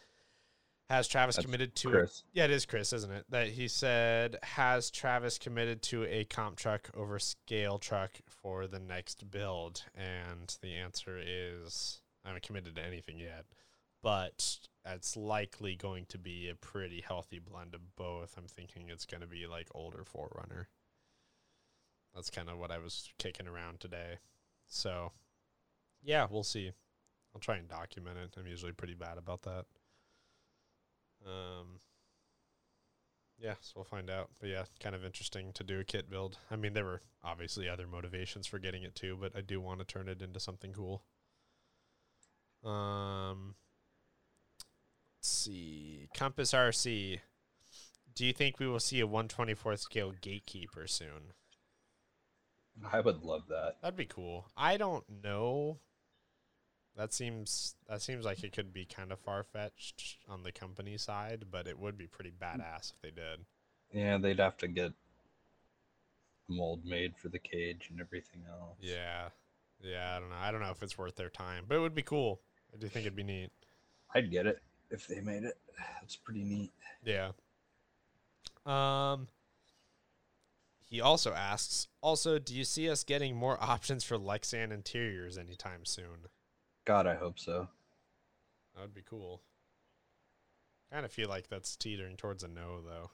[0.89, 1.89] "Has Travis That's committed to?
[1.89, 2.23] Chris.
[2.33, 3.25] Yeah, it is Chris, isn't it?
[3.29, 8.79] That he said, has Travis committed to a comp truck over scale truck for the
[8.79, 9.83] next build?
[9.95, 13.45] And the answer is, I haven't committed to anything yet,
[14.01, 18.35] but it's likely going to be a pretty healthy blend of both.
[18.37, 20.65] I'm thinking it's going to be like older 4Runner.
[22.15, 24.19] That's kind of what I was kicking around today.
[24.67, 25.11] So,
[26.01, 26.71] yeah, we'll see.
[27.33, 28.35] I'll try and document it.
[28.39, 29.65] I'm usually pretty bad about that.
[31.25, 31.79] Um,
[33.37, 34.29] yeah, so we'll find out.
[34.39, 36.37] But yeah, kind of interesting to do a kit build.
[36.49, 39.79] I mean, there were obviously other motivations for getting it too, but I do want
[39.79, 41.03] to turn it into something cool.
[42.63, 43.55] Um,
[45.29, 46.07] let's see.
[46.13, 47.19] Compass RC.
[48.15, 51.33] Do you think we will see a 124th scale gatekeeper soon?
[52.91, 53.75] I would love that.
[53.81, 54.47] That'd be cool.
[54.57, 55.79] I don't know.
[56.97, 60.97] That seems that seems like it could be kind of far fetched on the company
[60.97, 63.45] side, but it would be pretty badass if they did.
[63.93, 64.91] Yeah, they'd have to get
[66.49, 68.77] mold made for the cage and everything else.
[68.81, 69.29] Yeah,
[69.81, 70.15] yeah.
[70.17, 70.35] I don't know.
[70.41, 72.41] I don't know if it's worth their time, but it would be cool.
[72.73, 73.51] I do think it'd be neat.
[74.13, 74.61] I'd get it
[74.91, 75.57] if they made it.
[75.99, 76.71] That's pretty neat.
[77.03, 77.31] Yeah.
[78.65, 79.27] Um.
[80.89, 85.85] He also asks, also, do you see us getting more options for Lexan interiors anytime
[85.85, 86.27] soon?
[86.85, 87.67] God, I hope so.
[88.73, 89.43] That would be cool.
[90.91, 93.11] Kind of feel like that's teetering towards a no, though.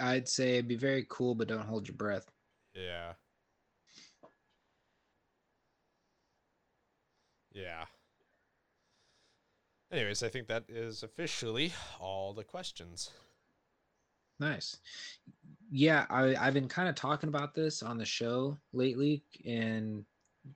[0.00, 2.30] I'd say it'd be very cool, but don't hold your breath.
[2.74, 3.12] Yeah.
[7.52, 7.84] Yeah.
[9.90, 13.10] Anyways, I think that is officially all the questions.
[14.38, 14.76] Nice.
[15.70, 20.04] Yeah, I, I've been kind of talking about this on the show lately in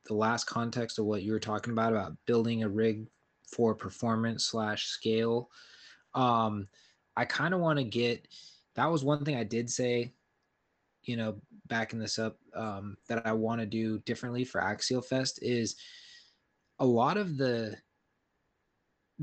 [0.07, 3.07] the last context of what you were talking about about building a rig
[3.47, 5.51] for performance slash scale.
[6.14, 6.68] Um,
[7.16, 8.26] I kind of want to get
[8.74, 10.12] that was one thing I did say,
[11.03, 15.39] you know, backing this up, um, that I want to do differently for Axial Fest
[15.43, 15.76] is
[16.78, 17.76] a lot of the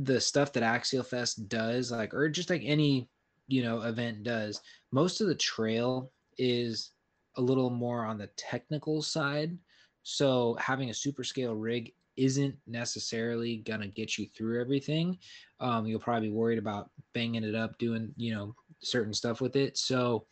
[0.04, 3.10] the stuff that Axial Fest does, like or just like any
[3.48, 6.92] you know event does most of the trail is
[7.38, 9.58] a little more on the technical side.
[10.04, 15.18] So having a super scale rig isn't necessarily gonna get you through everything.
[15.60, 19.56] Um, you'll probably be worried about banging it up doing you know certain stuff with
[19.56, 19.78] it.
[19.78, 20.26] So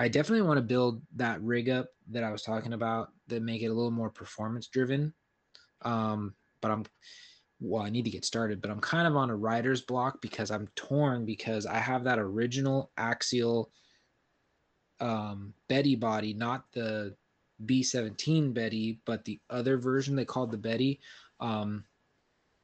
[0.00, 3.62] i definitely want to build that rig up that i was talking about that make
[3.62, 5.12] it a little more performance driven.
[5.82, 6.84] Um, but i'm
[7.60, 10.50] well, I need to get started, but I'm kind of on a writer's block because
[10.50, 13.70] I'm torn because I have that original axial
[15.00, 17.16] um, Betty body, not the
[17.66, 21.00] B17 Betty, but the other version they called the Betty.
[21.40, 21.84] Um,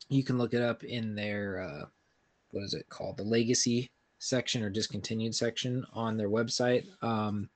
[0.09, 1.87] you can look it up in their, uh,
[2.51, 3.17] what is it called?
[3.17, 3.89] The legacy
[4.19, 6.87] section or discontinued section on their website.
[7.03, 7.49] Um,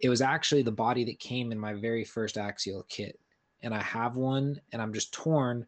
[0.00, 3.18] it was actually the body that came in my very first axial kit.
[3.62, 5.66] And I have one and I'm just torn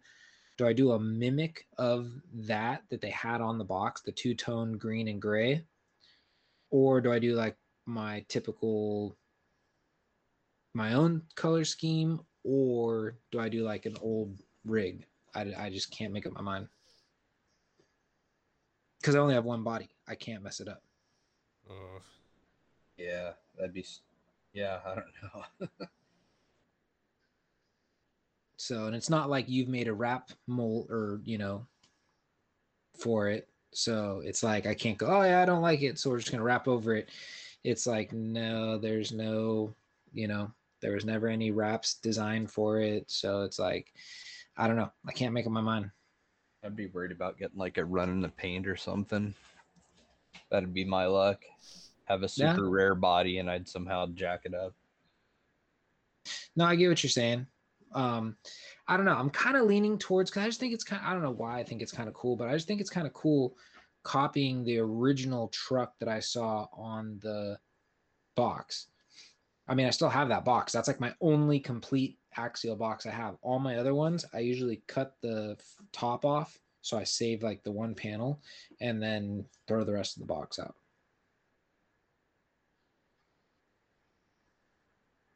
[0.58, 4.34] do I do a mimic of that that they had on the box, the two
[4.34, 5.64] tone green and gray?
[6.70, 7.56] Or do I do like
[7.86, 9.16] my typical,
[10.74, 12.20] my own color scheme?
[12.44, 15.06] Or do I do like an old rig?
[15.34, 16.68] I, I just can't make up my mind.
[19.00, 19.88] Because I only have one body.
[20.08, 20.82] I can't mess it up.
[21.70, 22.02] Ugh.
[22.96, 23.86] Yeah, that'd be.
[24.52, 25.86] Yeah, I don't know.
[28.58, 31.64] So, and it's not like you've made a wrap mold or, you know,
[32.98, 33.48] for it.
[33.72, 35.98] So it's like, I can't go, oh, yeah, I don't like it.
[35.98, 37.08] So we're just going to wrap over it.
[37.62, 39.74] It's like, no, there's no,
[40.12, 40.50] you know,
[40.80, 43.08] there was never any wraps designed for it.
[43.08, 43.92] So it's like,
[44.56, 44.90] I don't know.
[45.06, 45.90] I can't make up my mind.
[46.64, 49.34] I'd be worried about getting like a run in the paint or something.
[50.50, 51.44] That'd be my luck.
[52.06, 52.54] Have a Yeah.
[52.54, 54.74] super rare body and I'd somehow jack it up.
[56.56, 57.46] No, I get what you're saying.
[57.92, 58.36] Um,
[58.86, 59.16] I don't know.
[59.16, 61.02] I'm kind of leaning towards because I just think it's kind.
[61.04, 62.90] I don't know why I think it's kind of cool, but I just think it's
[62.90, 63.56] kind of cool
[64.02, 67.58] copying the original truck that I saw on the
[68.36, 68.88] box.
[69.68, 70.72] I mean, I still have that box.
[70.72, 73.36] That's like my only complete axial box I have.
[73.42, 75.56] All my other ones, I usually cut the
[75.92, 76.58] top off.
[76.80, 78.40] So I save like the one panel
[78.80, 80.74] and then throw the rest of the box out.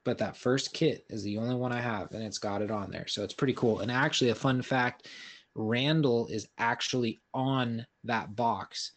[0.04, 2.90] But that first kit is the only one I have and it's got it on
[2.90, 3.06] there.
[3.06, 3.80] So it's pretty cool.
[3.80, 5.08] And actually, a fun fact
[5.54, 8.92] Randall is actually on that box.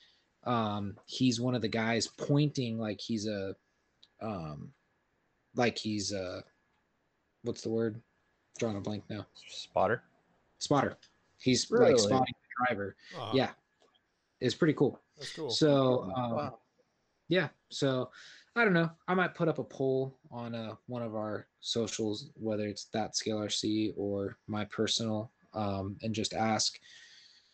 [0.45, 3.55] Um, he's one of the guys pointing like he's a,
[4.21, 4.71] um,
[5.55, 6.43] like he's a,
[7.43, 8.01] what's the word?
[8.57, 9.25] Drawing a blank now.
[9.47, 10.03] Spotter.
[10.59, 10.97] Spotter.
[11.39, 11.91] He's Really?
[11.91, 12.95] like spotting the driver.
[13.17, 13.51] Oh, Yeah,
[14.39, 14.99] it's pretty cool.
[15.17, 15.49] That's cool.
[15.49, 16.59] So, um, Wow.
[17.27, 17.49] yeah.
[17.69, 18.11] So
[18.55, 18.89] I don't know.
[19.07, 23.15] I might put up a poll on uh, one of our socials, whether it's that
[23.15, 26.79] scale RC or my personal, um, and just ask,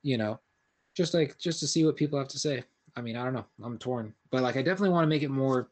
[0.04, 0.40] you know,
[0.96, 2.64] just like just to see what people have to say.
[2.96, 3.46] I mean, I don't know.
[3.64, 5.72] I'm torn, but like I definitely want to make it more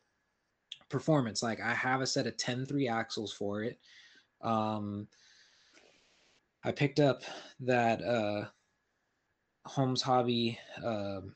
[0.90, 1.44] performance.
[1.44, 3.78] Like I have a set of 10 3 axles for it.
[4.42, 5.08] Um,
[6.64, 7.22] I picked up
[7.60, 8.46] that uh,
[9.66, 11.36] Holmes Hobby um,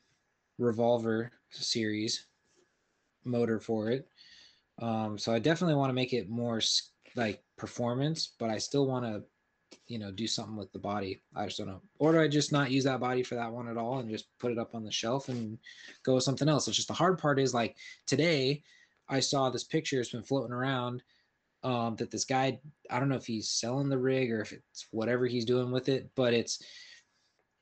[0.58, 2.26] revolver series
[3.24, 4.08] motor for it.
[4.80, 6.60] Um, so I definitely want to make it more
[7.16, 9.22] like performance, but I still want to,
[9.86, 11.20] you know, do something with the body.
[11.34, 11.82] I just don't know.
[11.98, 14.26] Or do I just not use that body for that one at all and just
[14.38, 15.58] put it up on the shelf and
[16.04, 16.66] go with something else?
[16.66, 18.62] It's just the hard part is like today
[19.08, 21.02] I saw this picture, it's been floating around.
[21.62, 22.60] Um, that this guy,
[22.90, 25.88] I don't know if he's selling the rig or if it's whatever he's doing with
[25.88, 26.62] it, but it's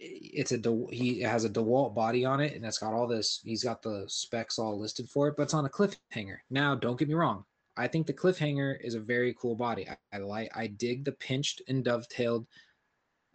[0.05, 3.40] it's a De- he has a DeWalt body on it, and it's got all this.
[3.44, 6.38] He's got the specs all listed for it, but it's on a cliffhanger.
[6.50, 7.44] Now, don't get me wrong.
[7.76, 9.88] I think the cliffhanger is a very cool body.
[9.88, 10.50] I, I like.
[10.55, 12.46] I dig the pinched and dovetailed.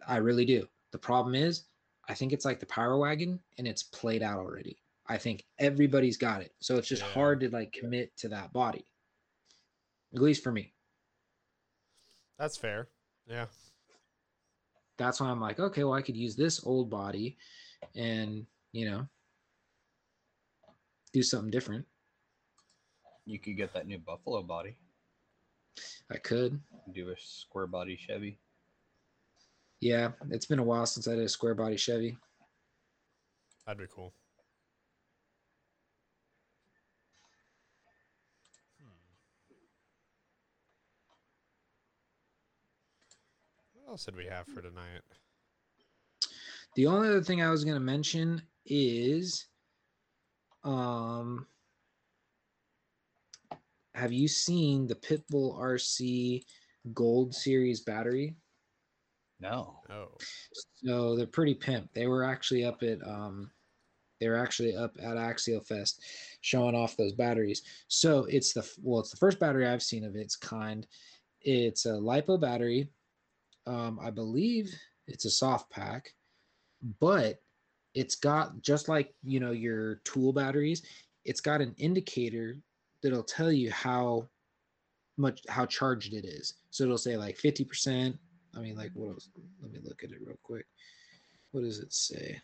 [0.06, 0.68] I really do.
[0.92, 1.64] The problem is,
[2.08, 4.78] I think it's like the Power Wagon, and it's played out already.
[5.06, 7.08] I think everybody's got it, so it's just Yeah.
[7.12, 8.84] hard to like commit to that body.
[10.14, 10.74] At least for me.
[12.38, 12.88] That's fair.
[13.26, 13.46] Yeah.
[14.98, 17.38] That's why I'm like, okay, well, I could use this old body
[17.94, 19.06] and, you know,
[21.12, 21.86] do something different.
[23.24, 24.76] You could get that new Buffalo body.
[26.10, 26.60] I could.
[26.92, 28.38] Do a square body Chevy.
[29.80, 32.18] Yeah, it's been a while since I did a square body Chevy.
[33.66, 34.12] That'd be cool.
[43.98, 45.02] Else did we have for tonight?
[46.76, 49.48] The only other thing I was going to mention is
[50.62, 51.48] um
[53.96, 56.44] have you seen the Pitbull RC
[56.94, 58.36] Gold Series battery?
[59.40, 59.80] No.
[59.90, 60.12] Oh,
[60.84, 61.92] So they're pretty pimp.
[61.92, 63.50] They were actually up at um
[64.20, 65.94] they were actually up at Axialfest
[66.40, 67.62] showing off those batteries.
[67.88, 70.86] So it's the well, it's the first battery I've seen of its kind.
[71.40, 72.92] It's a lipo battery.
[73.68, 74.74] Um, I believe
[75.06, 76.14] it's a soft pack,
[77.00, 77.42] but
[77.94, 80.82] it's got just like you know your tool batteries,
[81.24, 82.56] it's got an indicator
[83.02, 84.26] that'll tell you how
[85.18, 86.54] much how charged it is.
[86.70, 88.16] So it'll say like 50%,
[88.56, 89.28] I mean, like, what else?
[89.60, 90.66] Let me look at it real quick.
[91.50, 92.40] What does it say?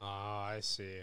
[0.00, 1.00] ah, I see.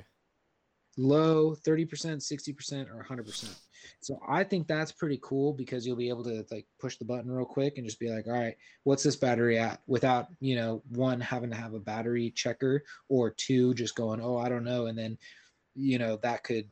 [0.97, 3.55] Low, 30%, 60%, or 100%.
[3.99, 7.31] So I think that's pretty cool because you'll be able to like push the button
[7.31, 9.81] real quick and just be like, all right, what's this battery at?
[9.87, 14.37] Without, you know, one having to have a battery checker or two just going, oh,
[14.37, 14.87] I don't know.
[14.87, 15.17] And then,
[15.75, 16.69] you know, that could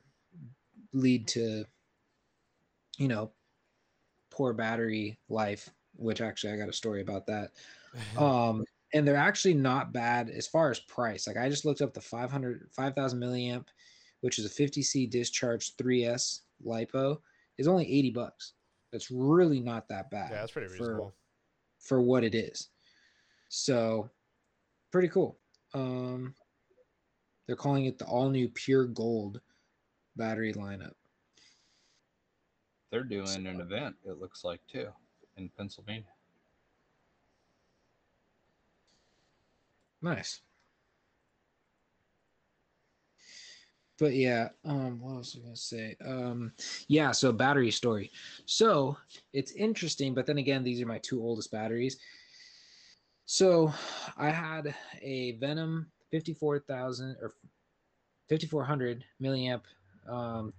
[0.93, 1.65] lead to,
[2.97, 3.32] you know,
[4.32, 7.51] poor battery life, which actually I got a story about that.
[8.17, 11.93] um and they're actually not bad as far as price like i just looked up
[11.93, 13.67] the 500 5000 milliamp
[14.26, 17.19] which is a 50c discharge 3s lipo
[17.59, 18.53] is only 80 bucks
[18.91, 21.13] that's really not that bad yeah, that's pretty for- reasonable.
[21.78, 22.69] for what it is
[23.49, 24.09] so
[24.91, 25.38] pretty cool
[25.76, 26.34] um
[27.45, 29.41] they're calling it the all new pure gold
[30.15, 30.93] battery lineup
[32.89, 34.88] They're doing an event, it looks like, too,
[35.38, 36.13] in Pennsylvania.
[40.01, 40.41] Nice.
[43.97, 45.95] But yeah, um, what else was I gonna say?
[46.05, 46.51] Um,
[46.87, 48.11] yeah, so battery story.
[48.45, 48.97] So
[49.33, 51.97] it's interesting, but then again, these are my two oldest batteries.
[53.25, 53.73] So
[54.17, 57.33] I had a Venom 54,000 or
[58.29, 59.61] 5400 milliamp
[60.07, 60.53] um,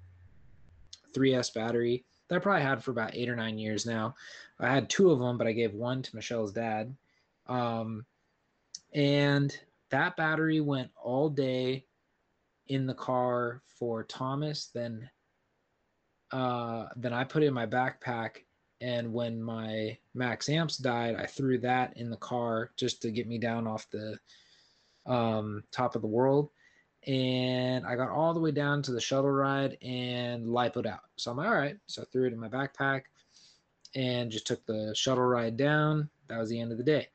[1.15, 4.15] 3S battery that I probably had for about eight or nine years now.
[4.59, 6.95] I had two of them, but I gave one to Michelle's dad.
[7.47, 8.05] Um,
[8.95, 9.57] and
[9.91, 11.85] that battery went all day
[12.69, 14.67] in the car for Thomas.
[14.67, 15.09] Then,
[16.33, 18.45] uh, then I put it in my backpack.
[18.81, 23.39] And when my MaxAmps died, I threw that in the car just to get me
[23.39, 24.19] down off the
[25.07, 26.51] um, top of the world.
[27.07, 31.05] And I got all the way down to the shuttle ride and lipoed out.
[31.17, 31.77] So I'm like, all right.
[31.87, 33.03] So I threw it in my backpack
[33.95, 36.11] and just took the shuttle ride down.
[36.29, 37.09] That was the end of the day.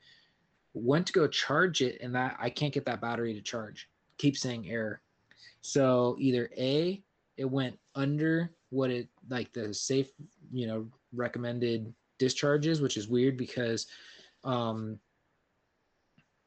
[0.74, 3.90] Went to go charge it, and that I can't get that battery to charge.
[4.18, 5.02] Keep saying error.
[5.62, 7.04] So either A,
[7.38, 10.10] it went under what it like the safe,
[10.52, 13.88] you know, recommended discharges, which is weird because
[14.44, 15.00] um,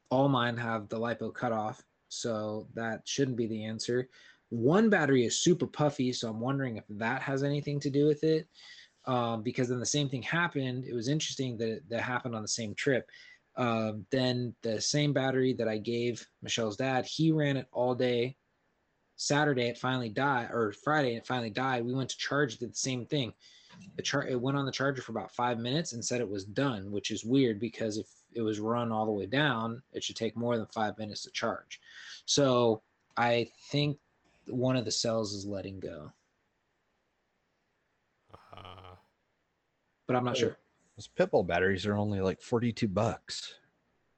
[0.09, 4.09] all mine have the lipo cutoff, so that shouldn't be the answer.
[4.49, 8.23] One battery is super puffy, so I'm wondering if that has anything to do with
[8.23, 8.47] it.
[9.07, 10.85] Um, because then the same thing happened.
[10.85, 13.07] It was interesting that it, that happened on the same trip.
[13.55, 18.35] Um, then the same battery that I gave Michelle's dad, he ran it all day.
[19.17, 21.85] Saturday it finally died, or Friday it finally died.
[21.85, 23.33] We went to charge, did the same thing.
[23.95, 26.45] The char- it went on the charger for about five minutes and said it was
[26.45, 30.15] done, which is weird because if it was run all the way down, it should
[30.15, 31.81] take more than five minutes to charge.
[32.25, 32.81] So
[33.17, 33.97] I think
[34.47, 36.11] one of the cells is letting go,
[38.53, 38.95] Uh,
[40.07, 40.57] but I'm not sure.
[40.97, 43.55] Those Pitbull batteries are only like 42 bucks.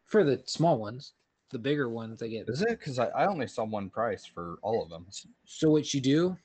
[0.05, 1.13] For the small ones,
[1.49, 2.49] the bigger ones they get.
[2.49, 2.69] Is it?
[2.69, 5.05] Because I, I only saw one price for all of them.
[5.45, 6.37] So what you do,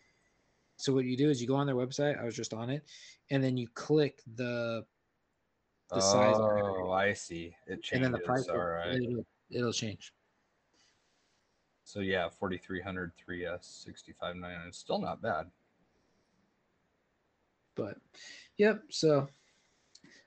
[0.77, 2.21] so what you do is you go on their website.
[2.21, 2.85] I was just on it,
[3.31, 4.85] and then you click the
[5.91, 6.83] the size of the battery.
[6.85, 7.55] Oh, I see.
[7.67, 8.05] It and changes.
[8.07, 8.95] then the price all will- right.
[8.95, 10.13] it'll, it'll change.
[11.85, 14.69] So yeah, 4300 3S 6599.
[14.69, 15.51] It's still not bad.
[17.75, 17.97] But
[18.57, 19.29] yep, so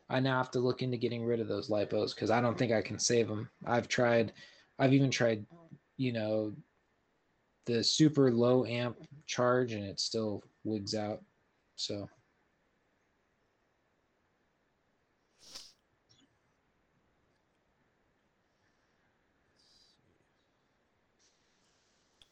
[0.09, 2.71] I now have to look into getting rid of those lipos because I don't think
[2.71, 3.49] I can save them.
[3.65, 4.33] I've tried,
[4.77, 5.45] I've even tried,
[5.97, 6.53] you know,
[7.65, 11.21] the super low amp charge and it still wigs out.
[11.75, 12.09] So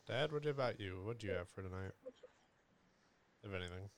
[0.05, 1.01] Dad, what about you?
[1.05, 1.91] What do you have for tonight?
[3.43, 3.89] If anything.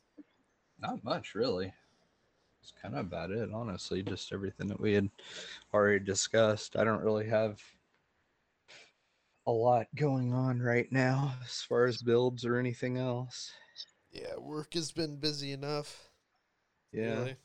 [0.80, 1.74] Not much, really.
[2.62, 4.04] It's kind of about it, honestly.
[4.04, 5.10] Just everything that we had
[5.74, 6.78] already discussed.
[6.78, 7.60] I don't really have
[9.48, 13.52] a lot going on right now as far as builds or anything else.
[14.12, 16.10] Yeah, work has been busy enough.
[16.92, 17.36] Yeah, really.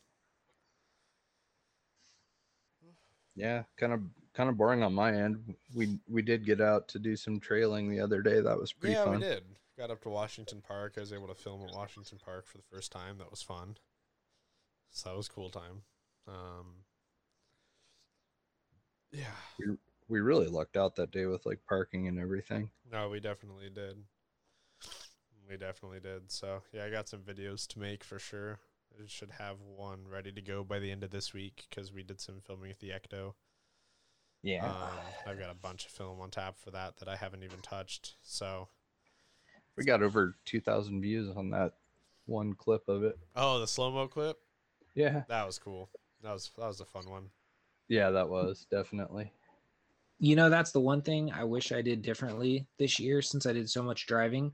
[3.34, 4.00] yeah, kind of
[4.34, 5.54] kind of boring on my end.
[5.74, 8.40] We we did get out to do some trailing the other day.
[8.40, 9.14] That was pretty yeah, fun.
[9.14, 9.42] we did.
[9.76, 10.94] Got up to Washington Park.
[10.96, 13.18] I was able to film at Washington Park for the first time.
[13.18, 13.76] That was fun.
[14.90, 15.82] So that was a cool time.
[16.28, 16.84] Um,
[19.12, 19.24] yeah.
[19.58, 19.76] We
[20.18, 22.70] really lucked out that day with like parking and everything.
[22.90, 23.96] No, we definitely did.
[25.48, 26.32] We definitely did.
[26.32, 28.58] So yeah, I got some videos to make for sure.
[28.98, 32.02] I should have one ready to go by the end of this week because we
[32.02, 33.34] did some filming at the Ecto.
[34.42, 34.66] Yeah.
[34.66, 34.88] Um,
[35.28, 38.14] I've got a bunch of film on tap for that that I haven't even touched.
[38.22, 38.66] So
[39.76, 41.74] we got over 2,000 views on that
[42.26, 43.16] one clip of it.
[43.36, 44.38] oh, the slow mo clip
[44.94, 45.22] Yeah.
[45.28, 45.88] that was cool.
[46.22, 47.30] That was that was a fun one.
[47.88, 49.32] Yeah, that was definitely.
[50.22, 53.54] You know, that's the one thing I wish I did differently this year since I
[53.54, 54.52] did so much driving.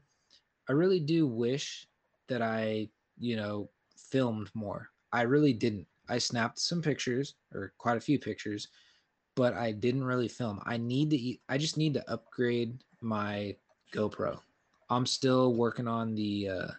[0.68, 1.88] I really do wish
[2.28, 2.88] that I,
[3.18, 4.88] you know, filmed more.
[5.12, 5.86] I really didn't.
[6.08, 8.68] I snapped some pictures or quite a few pictures,
[9.34, 10.62] but I didn't really film.
[10.64, 13.56] I need to I just need to upgrade my
[13.92, 14.38] GoPro.
[14.88, 16.70] I'm still working on the uh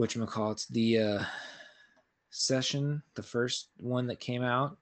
[0.00, 1.24] whatchamacallits, the uh
[2.30, 4.78] session, the first one that came out.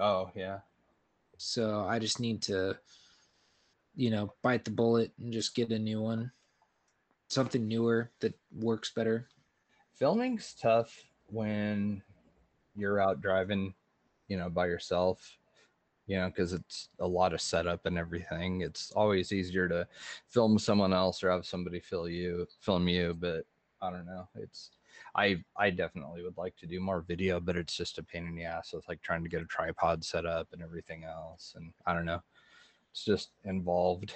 [0.00, 0.58] Oh, yeah.
[1.36, 2.78] So I just need to,
[3.94, 6.30] you know, bite the bullet and just get a new one,
[7.28, 9.28] something newer that works better.
[9.94, 12.02] Filming's tough when
[12.74, 13.74] you're out driving,
[14.28, 15.38] you know, by yourself,
[16.06, 18.60] you know, because it's a lot of setup and everything.
[18.60, 19.88] It's always easier to
[20.28, 23.44] film someone else or have somebody film you, film you, but
[23.80, 24.28] I don't know.
[24.36, 24.70] It's
[25.14, 28.34] I I definitely would like to do more video, but it's just a pain in
[28.34, 31.54] the ass with like trying to get a tripod set up and everything else.
[31.56, 32.20] And I don't know.
[32.92, 34.14] It's just involved.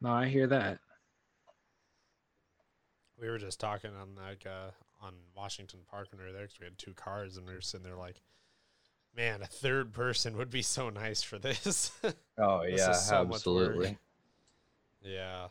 [0.00, 0.78] No, I hear that.
[3.20, 4.70] We were just talking on like uh,
[5.02, 7.60] on Washington Park when we were there because we had two cars and we were
[7.60, 8.22] sitting there like,
[9.14, 11.92] man, a third person would be so nice for this.
[12.38, 13.98] Oh This yeah, is so absolutely.
[15.02, 15.48] yeah.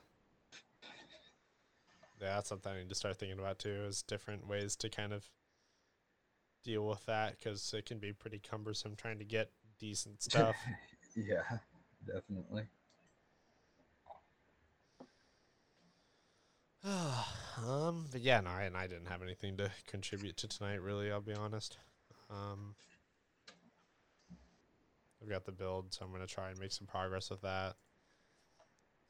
[2.22, 3.84] Yeah, that's something I need to start thinking about too.
[3.88, 5.26] Is different ways to kind of
[6.64, 10.56] deal with that because it can be pretty cumbersome trying to get decent stuff.
[11.16, 11.44] Yeah,
[12.06, 12.64] definitely.
[16.84, 20.82] um, but yeah, no, I, and I didn't have anything to contribute to tonight.
[20.82, 21.78] Really, I'll be honest.
[22.30, 22.76] Um,
[25.22, 27.76] I've got the build, so I'm gonna try and make some progress with that.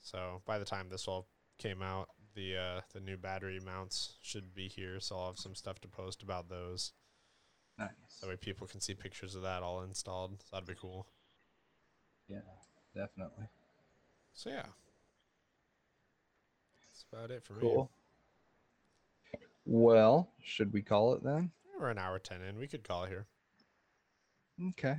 [0.02, 1.28] So by the time this all
[1.58, 2.10] came out,
[2.40, 5.00] the uh, the new battery mounts should be here.
[5.00, 6.94] So I'll have some stuff to post about those.
[7.78, 7.90] Nice.
[8.22, 10.42] That way people can see pictures of that all installed.
[10.42, 11.08] So that'd be cool.
[12.28, 12.40] Yeah,
[12.96, 13.46] definitely.
[14.34, 14.66] So yeah,
[16.88, 17.60] that's about it for me.
[17.62, 17.92] Cool.
[19.66, 21.52] Well, should we call it then?
[21.80, 22.58] We're an hour ten in.
[22.58, 23.28] We could call it here.
[24.70, 24.96] Okay.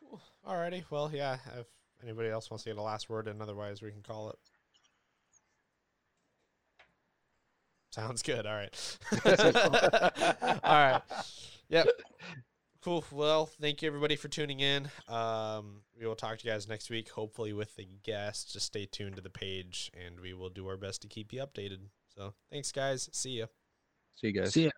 [0.00, 0.20] Cool.
[0.46, 0.84] Alrighty.
[0.90, 1.38] Well, yeah.
[1.58, 1.66] If
[2.02, 4.38] anybody else wants to get a last word, and otherwise we can call it.
[7.90, 8.46] Sounds good.
[8.46, 8.98] All right.
[10.64, 11.02] All right.
[11.68, 11.88] Yep.
[12.82, 13.04] Cool.
[13.10, 14.88] Well, thank you everybody for tuning in.
[15.08, 18.52] Um, we will talk to you guys next week, hopefully with the guest.
[18.52, 21.40] Just stay tuned to the page, and we will do our best to keep you
[21.40, 21.78] updated.
[22.14, 23.08] So, thanks, guys.
[23.12, 23.46] See ya.
[24.14, 24.52] See you guys.
[24.52, 24.70] See ya.